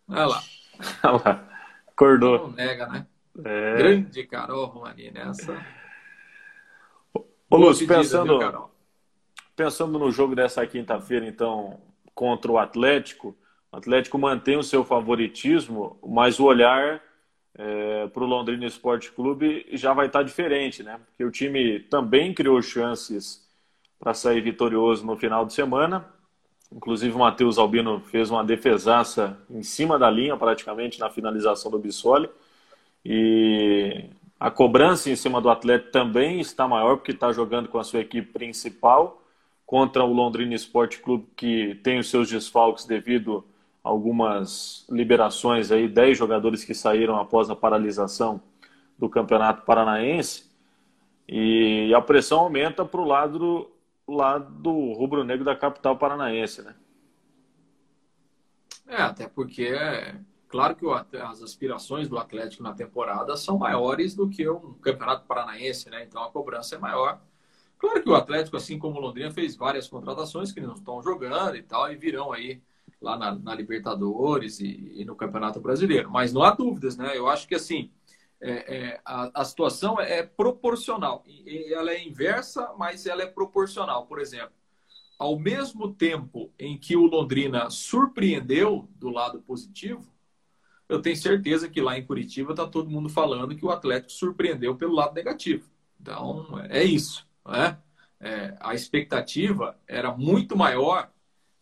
[0.07, 0.43] Olha lá.
[1.03, 1.49] Olha lá.
[1.87, 2.47] Acordou.
[2.47, 3.07] Não nega, né?
[3.43, 3.77] É...
[3.77, 5.65] Grande Carol Romani nessa.
[7.49, 8.69] Ô, Lúcio, pensando, viu,
[9.55, 11.79] pensando no jogo dessa quinta-feira, então,
[12.15, 13.35] contra o Atlético,
[13.71, 17.01] o Atlético mantém o seu favoritismo, mas o olhar
[17.55, 20.99] é, para o Londrina Esporte Clube já vai estar tá diferente, né?
[21.05, 23.47] Porque o time também criou chances
[23.99, 26.05] para sair vitorioso no final de semana.
[26.75, 31.77] Inclusive o Matheus Albino fez uma defesaça em cima da linha, praticamente, na finalização do
[31.77, 32.29] Bissoli.
[33.05, 34.09] E
[34.39, 37.99] a cobrança em cima do Atlético também está maior, porque está jogando com a sua
[37.99, 39.21] equipe principal
[39.65, 43.45] contra o Londrina Esporte Clube, que tem os seus desfalques devido
[43.83, 48.41] algumas liberações aí, 10 jogadores que saíram após a paralisação
[48.97, 50.51] do Campeonato Paranaense.
[51.27, 53.69] E a pressão aumenta para o lado
[54.07, 56.75] lado do rubro-negro da capital paranaense, né?
[58.87, 60.85] É, até porque é claro que
[61.17, 66.03] as aspirações do Atlético na temporada são maiores do que um campeonato paranaense, né?
[66.03, 67.19] Então a cobrança é maior.
[67.79, 71.55] Claro que o Atlético, assim como o Londrina, fez várias contratações que não estão jogando
[71.55, 72.61] e tal, e virão aí
[73.01, 76.09] lá na, na Libertadores e, e, no Campeonato Brasileiro.
[76.09, 77.17] Mas não há dúvidas, né?
[77.17, 77.91] Eu acho que assim
[78.43, 81.23] é, é, a, a, situação é proporcional.
[81.25, 84.05] E, ela é inversa, mas ela é proporcional.
[84.05, 84.53] Por exemplo,
[85.17, 90.11] ao mesmo tempo em que o Londrina surpreendeu do lado positivo,
[90.89, 94.75] eu tenho certeza que lá em Curitiba está todo mundo falando que o Atlético surpreendeu
[94.75, 95.69] pelo lado negativo.
[95.99, 97.25] Então, é isso.
[97.47, 97.77] Né?
[98.19, 101.09] É, a expectativa era muito maior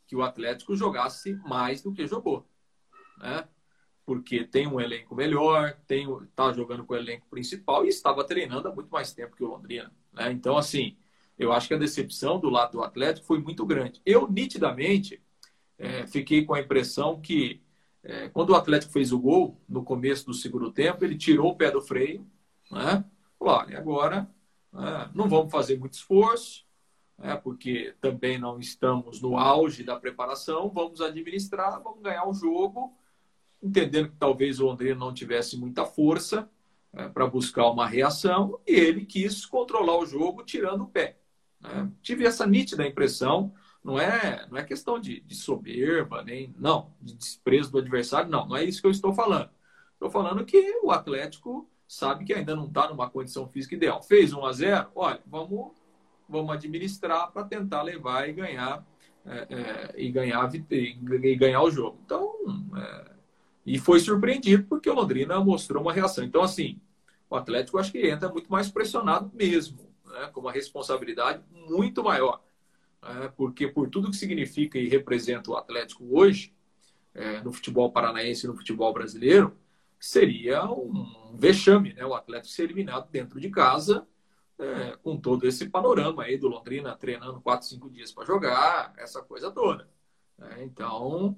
[0.07, 2.45] que o Atlético jogasse mais do que jogou,
[3.17, 3.47] né?
[4.05, 8.67] Porque tem um elenco melhor, tem está jogando com o elenco principal e estava treinando
[8.67, 10.31] há muito mais tempo que o Londrina, né?
[10.31, 10.97] Então assim,
[11.37, 14.01] eu acho que a decepção do lado do Atlético foi muito grande.
[14.05, 15.21] Eu nitidamente
[15.77, 17.61] é, fiquei com a impressão que
[18.03, 21.55] é, quando o Atlético fez o gol no começo do segundo tempo, ele tirou o
[21.55, 22.25] pé do freio,
[22.69, 23.05] né?
[23.37, 24.29] Falou, olha, agora
[24.71, 26.65] né, não vamos fazer muito esforço,
[27.17, 32.95] né, porque também não estamos no auge da preparação, vamos administrar, vamos ganhar o jogo,
[33.61, 36.49] entendendo que talvez o Londrina não tivesse muita força,
[36.93, 41.17] é, para buscar uma reação e ele quis controlar o jogo tirando o pé.
[41.61, 41.89] Né?
[42.01, 43.53] Tive essa nítida impressão.
[43.83, 48.47] Não é, não é questão de, de soberba, nem não, de desprezo do adversário, não,
[48.47, 49.49] não é isso que eu estou falando.
[49.93, 54.03] Estou falando que o Atlético sabe que ainda não está numa condição física ideal.
[54.03, 55.71] Fez 1 a 0 olha, vamos,
[56.29, 58.85] vamos administrar para tentar levar e ganhar
[59.25, 61.99] é, é, e ganhar e ganhar o jogo.
[62.05, 62.35] Então,
[62.77, 63.10] é,
[63.65, 66.23] e foi surpreendido porque o Londrina mostrou uma reação.
[66.23, 66.79] Então, assim,
[67.29, 72.41] o Atlético acho que entra muito mais pressionado mesmo, né, com uma responsabilidade muito maior.
[73.01, 76.53] Né, porque por tudo que significa e representa o Atlético hoje,
[77.13, 79.57] é, no futebol paranaense e no futebol brasileiro,
[79.99, 82.05] seria um vexame, né?
[82.05, 84.07] O Atlético ser eliminado dentro de casa,
[84.57, 89.21] é, com todo esse panorama aí do Londrina treinando quatro, cinco dias para jogar, essa
[89.21, 89.89] coisa toda.
[90.39, 91.37] É, então,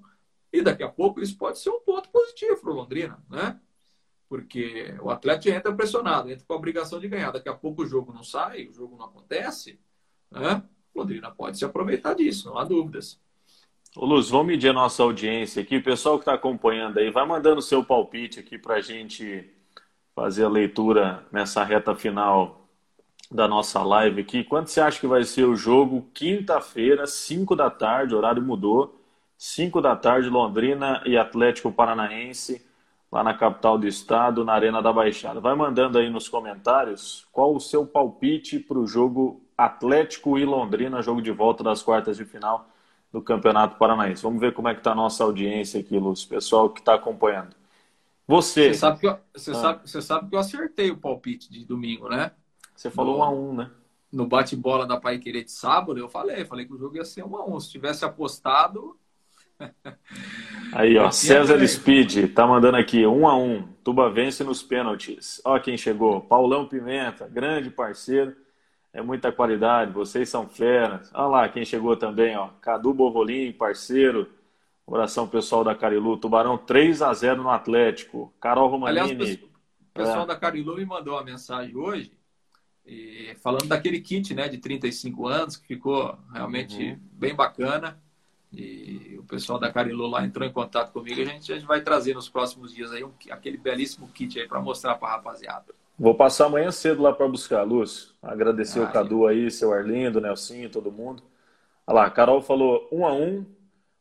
[0.53, 3.59] e daqui a pouco isso pode ser um ponto positivo para o Londrina, né?
[4.29, 7.31] Porque o Atlético entra pressionado, entra com a obrigação de ganhar.
[7.31, 9.79] Daqui a pouco o jogo não sai, o jogo não acontece,
[10.29, 10.63] né?
[10.93, 13.19] O Londrina pode se aproveitar disso, não há dúvidas.
[13.95, 15.77] Ô Luz, vamos medir a nossa audiência aqui.
[15.77, 19.51] O pessoal que está acompanhando aí, vai mandando seu palpite aqui para a gente
[20.15, 22.67] fazer a leitura nessa reta final
[23.31, 24.43] da nossa live aqui.
[24.43, 26.07] Quanto você acha que vai ser o jogo?
[26.13, 29.02] Quinta-feira, 5 da tarde, o horário mudou.
[29.37, 32.65] 5 da tarde, Londrina e Atlético Paranaense,
[33.11, 35.39] lá na capital do estado, na Arena da Baixada.
[35.39, 41.01] Vai mandando aí nos comentários qual o seu palpite para o jogo Atlético e Londrina,
[41.01, 42.67] jogo de volta das quartas de final
[43.11, 44.23] do Campeonato Paranaense.
[44.23, 47.55] Vamos ver como é que está a nossa audiência aqui, Lúcio, pessoal que está acompanhando.
[48.27, 48.69] Você.
[48.69, 49.55] Você sabe, que eu, você, ah.
[49.55, 52.31] sabe, você sabe que eu acertei o palpite de domingo, né?
[52.75, 53.71] Você falou 1 um a 1 um, né?
[54.11, 57.23] No bate-bola da Pai Querer de sábado, eu falei, falei que o jogo ia ser
[57.23, 57.59] 1 um a 1 um.
[57.59, 58.97] Se tivesse apostado,
[60.73, 63.67] Aí, ó, César Speed tá mandando aqui, um a um.
[63.83, 65.41] Tuba vence nos pênaltis.
[65.45, 68.35] Ó quem chegou, Paulão Pimenta, grande parceiro.
[68.91, 71.09] É muita qualidade, vocês são feras.
[71.13, 72.49] Olha lá quem chegou também, ó.
[72.61, 74.29] Cadu Bovolim, parceiro.
[74.85, 76.17] Oração pessoal da Carilu.
[76.17, 78.33] Tubarão 3 a 0 no Atlético.
[78.39, 79.11] Carol Romanini.
[79.11, 80.27] Aliás, o pessoal é.
[80.27, 82.11] da Carilu me mandou uma mensagem hoje
[83.41, 86.99] falando daquele kit, né, de 35 anos, que ficou realmente uhum.
[87.13, 88.01] bem bacana.
[88.53, 91.19] E o pessoal da Carilu lá entrou em contato comigo.
[91.19, 94.47] A gente, a gente vai trazer nos próximos dias aí um, aquele belíssimo kit aí
[94.47, 95.73] para mostrar para a rapaziada.
[95.97, 98.13] Vou passar amanhã cedo lá para buscar, Lúcio.
[98.21, 101.23] Agradecer ah, o Cadu aí, seu Arlindo, Nelsinho, todo mundo.
[101.87, 103.45] Olha lá, a Carol falou 1 a 1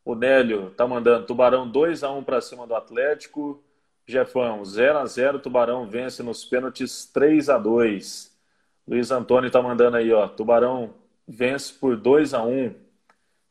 [0.04, 3.62] O Nélio tá mandando Tubarão 2 a 1 para cima do Atlético.
[4.06, 8.32] Jefão, 0 a 0 Tubarão vence nos pênaltis 3 a 2
[8.86, 10.26] Luiz Antônio tá mandando aí, ó.
[10.28, 10.94] Tubarão
[11.26, 12.74] vence por 2 a 1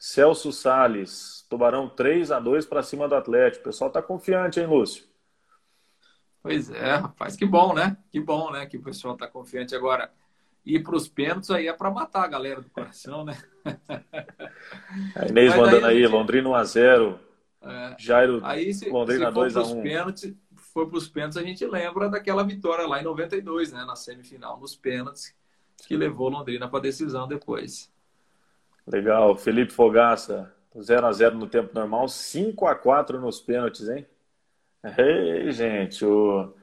[0.04, 3.62] Celso Sales, Tubarão 3 a 2 para cima do Atlético.
[3.62, 5.06] O pessoal tá confiante, hein, Lúcio?
[6.42, 7.96] Pois é, rapaz, que bom, né?
[8.10, 8.66] Que bom, né?
[8.66, 10.12] Que o pessoal tá confiante agora.
[10.66, 13.38] Ir para os pênaltis aí é para matar a galera do coração, né?
[15.16, 16.12] A Inês mandando aí, gente...
[16.12, 17.20] Londrina 1x0.
[17.62, 17.96] É.
[18.00, 19.84] Jairo, aí, se, Londrina 2x1.
[19.84, 23.86] Pênaltis, for para os pênaltis, a gente lembra daquela vitória lá em 92, né?
[23.86, 25.36] Na semifinal, nos pênaltis,
[25.86, 27.91] que levou Londrina para a decisão depois.
[28.88, 29.36] Legal.
[29.38, 34.06] Felipe Fogaça, 0x0 no tempo normal, 5x4 nos pênaltis, hein?
[34.98, 36.54] Ei, gente, o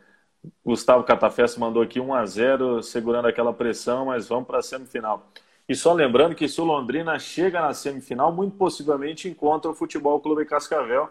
[0.65, 5.31] Gustavo Catafesta mandou aqui 1x0, segurando aquela pressão, mas vamos para a semifinal.
[5.69, 10.19] E só lembrando que se o Londrina chega na semifinal, muito possivelmente encontra o Futebol
[10.21, 11.11] Clube Cascavel,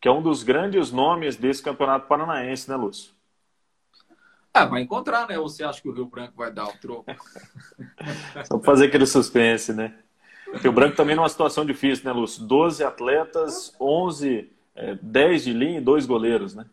[0.00, 3.12] que é um dos grandes nomes desse campeonato paranaense, né, Lúcio?
[4.54, 5.38] Ah, vai encontrar, né?
[5.38, 7.04] Ou você acha que o Rio Branco vai dar o troco?
[8.46, 9.98] Só fazer aquele suspense, né?
[10.54, 12.44] Rio Branco também numa situação difícil, né, Lúcio?
[12.44, 16.66] 12 atletas, 11, é, 10 de linha e dois goleiros, né?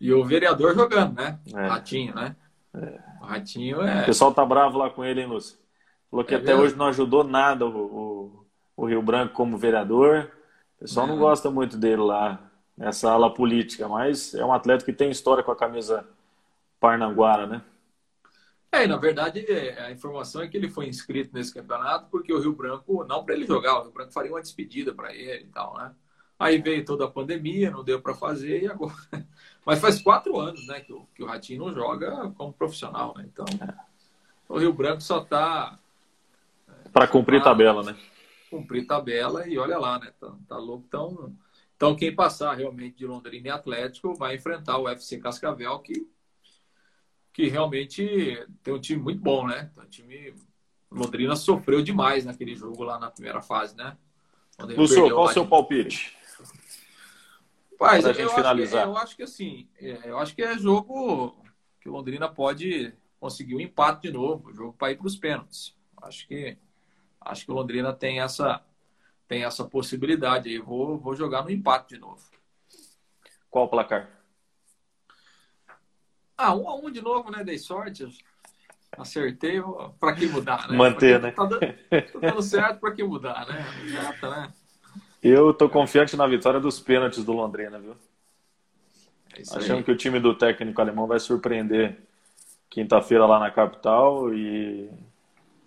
[0.00, 1.38] E o vereador jogando, né?
[1.54, 1.66] É.
[1.66, 2.36] Ratinho, né?
[2.74, 3.00] É.
[3.20, 4.02] O Ratinho é.
[4.02, 5.56] O pessoal tá bravo lá com ele, hein, Lúcio?
[6.10, 8.46] Falou que é até hoje não ajudou nada o, o,
[8.76, 10.30] o, Rio Branco como vereador.
[10.76, 12.38] O pessoal não gosta muito dele lá,
[12.76, 16.06] nessa ala política, mas é um atleta que tem história com a camisa
[16.78, 17.62] Parnanguara, né?
[18.72, 22.40] É, na verdade, é, a informação é que ele foi inscrito nesse campeonato porque o
[22.40, 25.48] Rio Branco, não para ele jogar, o Rio Branco faria uma despedida para ele e
[25.48, 25.94] tal, né?
[26.38, 28.94] Aí veio toda a pandemia, não deu para fazer e agora.
[29.64, 33.26] Mas faz quatro anos, né, que o, que o Ratinho não joga como profissional, né?
[33.32, 33.46] Então,
[34.48, 35.78] o Rio Branco só está.
[36.68, 37.96] É, para cumprir tá, tabela, né?
[38.50, 40.12] Cumprir tabela e olha lá, né?
[40.20, 40.84] Tá, tá louco.
[40.86, 41.34] Então,
[41.76, 46.08] então, quem passar realmente de Londrina e Atlético vai enfrentar o FC Cascavel, que
[47.36, 49.68] que realmente tem um time muito bom, né?
[49.70, 50.34] Então, o time
[50.90, 53.94] Londrina sofreu demais naquele jogo lá na primeira fase, né?
[54.58, 56.16] Lúcio, qual o seu palpite?
[57.78, 58.84] Pai, Para a gente finalizar.
[58.84, 61.36] Que, eu acho que assim, é, eu acho que é jogo
[61.78, 65.76] que o Londrina pode conseguir um empate de novo, jogo para ir para os pênaltis.
[66.00, 66.56] Acho que
[67.20, 68.64] acho que o Londrina tem essa
[69.28, 70.58] tem essa possibilidade aí.
[70.58, 72.24] Vou, vou jogar no empate de novo.
[73.50, 74.15] Qual o placar?
[76.36, 77.42] Ah, um a um de novo, né?
[77.42, 78.06] Dei sorte.
[78.96, 79.62] Acertei,
[79.98, 80.76] para que mudar, né?
[80.76, 81.30] Manter, né?
[81.30, 83.64] Tá dando, tá dando certo, para que mudar, né?
[83.84, 84.52] Exato, né?
[85.22, 87.96] Eu tô confiante na vitória dos pênaltis do Londrina, viu?
[89.34, 89.84] É Achando aí.
[89.84, 91.98] que o time do técnico alemão vai surpreender
[92.70, 94.88] quinta-feira lá na capital e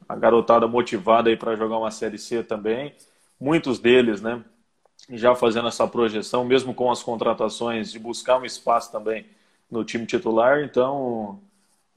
[0.08, 2.96] a garotada motivada aí para jogar uma Série C também.
[3.40, 4.44] Muitos deles, né,
[5.12, 9.26] já fazendo essa projeção, mesmo com as contratações, de buscar um espaço também
[9.70, 10.64] no time titular.
[10.64, 11.42] Então,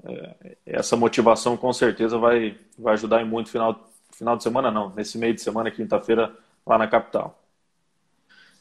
[0.04, 4.90] é, essa motivação com certeza vai, vai ajudar em muito final, final de semana, não,
[4.90, 6.34] nesse meio de semana, quinta-feira,
[6.66, 7.42] lá na capital.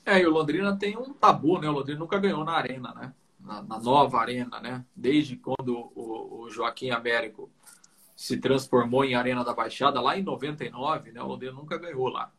[0.05, 1.70] É, e o Londrina tem um tabu, né?
[1.70, 3.14] O Londrina nunca ganhou na arena, né?
[3.39, 4.84] Na, na nova arena, né?
[4.95, 7.49] Desde quando o, o, Joaquim Américo
[8.16, 11.22] se transformou em Arena da Baixada, lá em 99, né?
[11.22, 12.32] O Londrina nunca ganhou lá.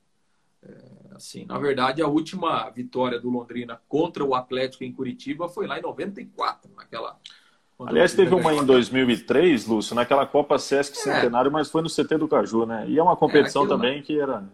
[0.63, 5.67] É, assim, na verdade, a última vitória do Londrina contra o Atlético em Curitiba foi
[5.67, 7.19] lá em 94, naquela.
[7.85, 11.01] Aliás, teve uma em 2003, Lúcio, naquela Copa Sesc é.
[11.01, 12.85] Centenário, mas foi no CT do Caju, né?
[12.89, 14.03] E é uma competição é, também lá...
[14.03, 14.45] que era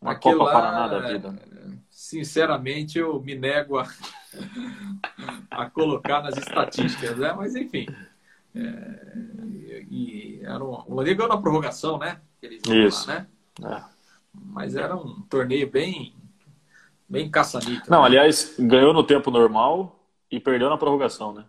[0.00, 1.32] uma Copa lá, Paraná da vida.
[1.32, 1.78] Né?
[1.90, 3.88] Sinceramente, eu me nego a,
[5.50, 7.34] a colocar nas estatísticas, né?
[7.36, 7.86] Mas enfim.
[8.54, 12.20] É, e era um, o na prorrogação, né?
[12.42, 13.08] Isso.
[13.08, 13.26] lá, né?
[13.64, 13.97] É.
[14.34, 16.14] Mas era um torneio bem,
[17.08, 17.90] bem caça-níquel.
[17.90, 18.06] Não, né?
[18.06, 19.98] aliás, ganhou no tempo normal
[20.30, 21.44] e perdeu na prorrogação, né?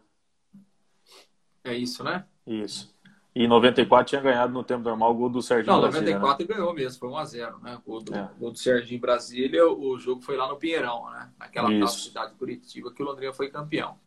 [1.64, 2.26] É isso, né?
[2.48, 2.94] Isso.
[3.36, 6.20] E em 94 tinha ganhado no tempo normal o gol do Serginho Não, Brasília.
[6.20, 6.56] 94 né?
[6.56, 7.78] ganhou mesmo, foi 1x0, né?
[7.78, 8.30] O gol do, é.
[8.40, 11.30] gol do Serginho Brasília, o jogo foi lá no Pinheirão, né?
[11.38, 13.98] Naquela cidade de Curitiba que o Londrina foi campeão.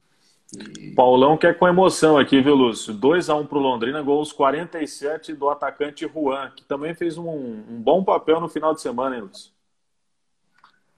[0.56, 0.94] E...
[0.94, 2.94] Paulão quer com emoção aqui, viu, Lúcio?
[2.94, 8.04] 2x1 para o Londrina, gols 47 do atacante Juan, que também fez um, um, bom
[8.04, 9.52] papel no final de semana, hein, Lúcio?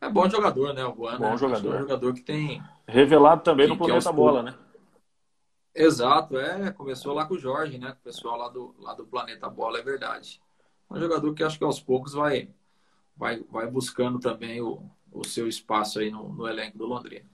[0.01, 1.19] É bom jogador, né, o Juan?
[1.19, 1.37] Bom né?
[1.37, 1.75] jogador.
[1.75, 2.63] É um jogador que tem.
[2.87, 4.55] Revelado também que, no Planeta Bola, né?
[5.75, 6.71] Exato, é.
[6.73, 7.93] Começou lá com o Jorge, né?
[7.93, 10.41] Com o pessoal lá do, lá do Planeta Bola, é verdade.
[10.91, 12.49] Um jogador que acho que aos poucos vai,
[13.17, 17.34] vai, vai buscando também o, o seu espaço aí no, no elenco do Londrina.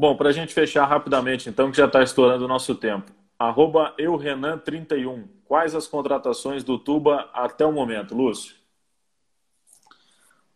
[0.00, 3.12] Bom, para a gente fechar rapidamente, então, que já está estourando o nosso tempo.
[3.38, 5.28] Arroba eurenan31.
[5.44, 8.56] Quais as contratações do Tuba até o momento, Lúcio?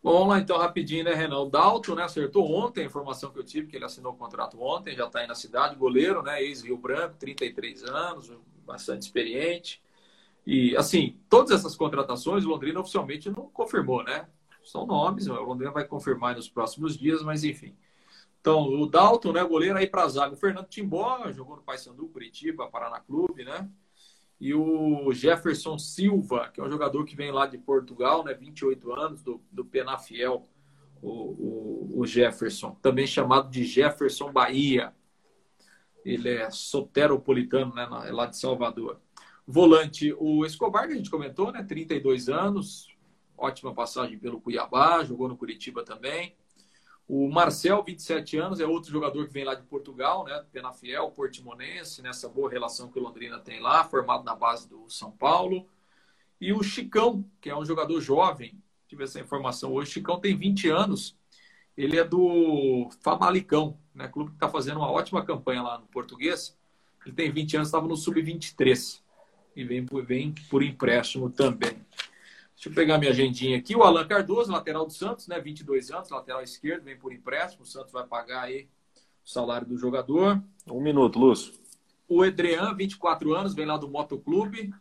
[0.01, 1.41] Bom, vamos lá então rapidinho, né, Renan?
[1.41, 4.59] O Dalton, né, acertou ontem a informação que eu tive, que ele assinou o contrato
[4.59, 8.31] ontem, já está aí na cidade, goleiro, né, ex-Rio Branco, 33 anos,
[8.65, 9.79] bastante experiente.
[10.43, 14.27] E, assim, todas essas contratações, o Londrina oficialmente não confirmou, né?
[14.63, 17.75] São nomes, o Londrina vai confirmar nos próximos dias, mas enfim.
[18.45, 20.35] Então, o Dalton, né, goleiro aí para zaga.
[20.35, 23.67] O Fernando Timbó, jogou no Paysandu, Curitiba, Paraná Clube, né?
[24.39, 28.93] E o Jefferson Silva, que é um jogador que vem lá de Portugal, né, 28
[28.93, 30.47] anos, do, do Penafiel,
[31.01, 34.93] o, o, o Jefferson, também chamado de Jefferson Bahia.
[36.05, 39.01] Ele é soteropolitano, né, lá de Salvador.
[39.47, 42.95] Volante, o Escobar, que a gente comentou, né, 32 anos,
[43.35, 46.35] ótima passagem pelo Cuiabá, jogou no Curitiba também.
[47.07, 50.43] O Marcel, 27 anos, é outro jogador que vem lá de Portugal, né?
[50.51, 55.11] Penafiel, Portimonense, nessa boa relação que o Londrina tem lá, formado na base do São
[55.11, 55.67] Paulo.
[56.41, 59.91] E o Chicão, que é um jogador jovem, tive essa informação hoje.
[59.91, 61.15] O Chicão tem 20 anos,
[61.77, 64.07] ele é do Famalicão, né?
[64.07, 66.57] Clube que está fazendo uma ótima campanha lá no português.
[67.05, 68.99] Ele tem 20 anos, estava no Sub-23
[69.55, 71.84] e vem vem por empréstimo também.
[72.55, 73.75] Deixa eu pegar minha agendinha aqui.
[73.75, 75.39] O Alan Cardoso, lateral do Santos, né?
[75.39, 77.63] 22 anos, lateral esquerdo, vem por empréstimo.
[77.63, 78.67] O Santos vai pagar aí
[79.25, 80.41] o salário do jogador.
[80.69, 81.53] Um minuto, Lúcio.
[82.07, 84.73] O Edrean, 24 anos, vem lá do Motoclube.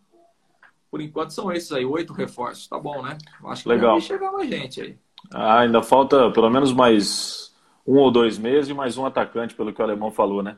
[0.91, 2.69] Por enquanto são esses aí, oito reforços.
[2.69, 3.19] Tá bom, né?
[3.47, 3.93] Acho que Legal.
[3.93, 4.99] vai chegar mais gente aí.
[5.33, 7.53] Ah, ainda falta pelo menos mais
[7.87, 10.57] um ou dois meses e mais um atacante, pelo que o alemão falou, né?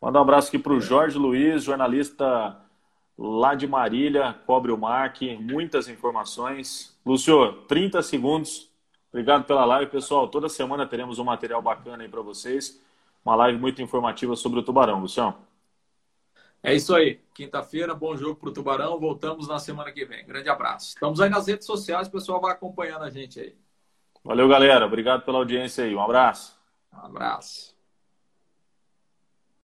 [0.00, 2.56] Manda um abraço aqui para o Jorge Luiz, jornalista
[3.16, 6.98] lá de Marília, cobre o MAC, muitas informações.
[7.04, 8.70] Lúcio, 30 segundos.
[9.10, 10.28] Obrigado pela live, pessoal.
[10.28, 12.80] Toda semana teremos um material bacana aí para vocês.
[13.24, 15.36] Uma live muito informativa sobre o Tubarão, Lucião.
[16.62, 17.20] É isso aí.
[17.34, 18.98] Quinta-feira, bom jogo para o Tubarão.
[18.98, 20.24] Voltamos na semana que vem.
[20.24, 20.88] Grande abraço.
[20.88, 23.56] Estamos aí nas redes sociais, o pessoal vai acompanhando a gente aí.
[24.24, 24.86] Valeu, galera.
[24.86, 25.94] Obrigado pela audiência aí.
[25.94, 26.56] Um abraço.
[26.92, 27.71] Um abraço.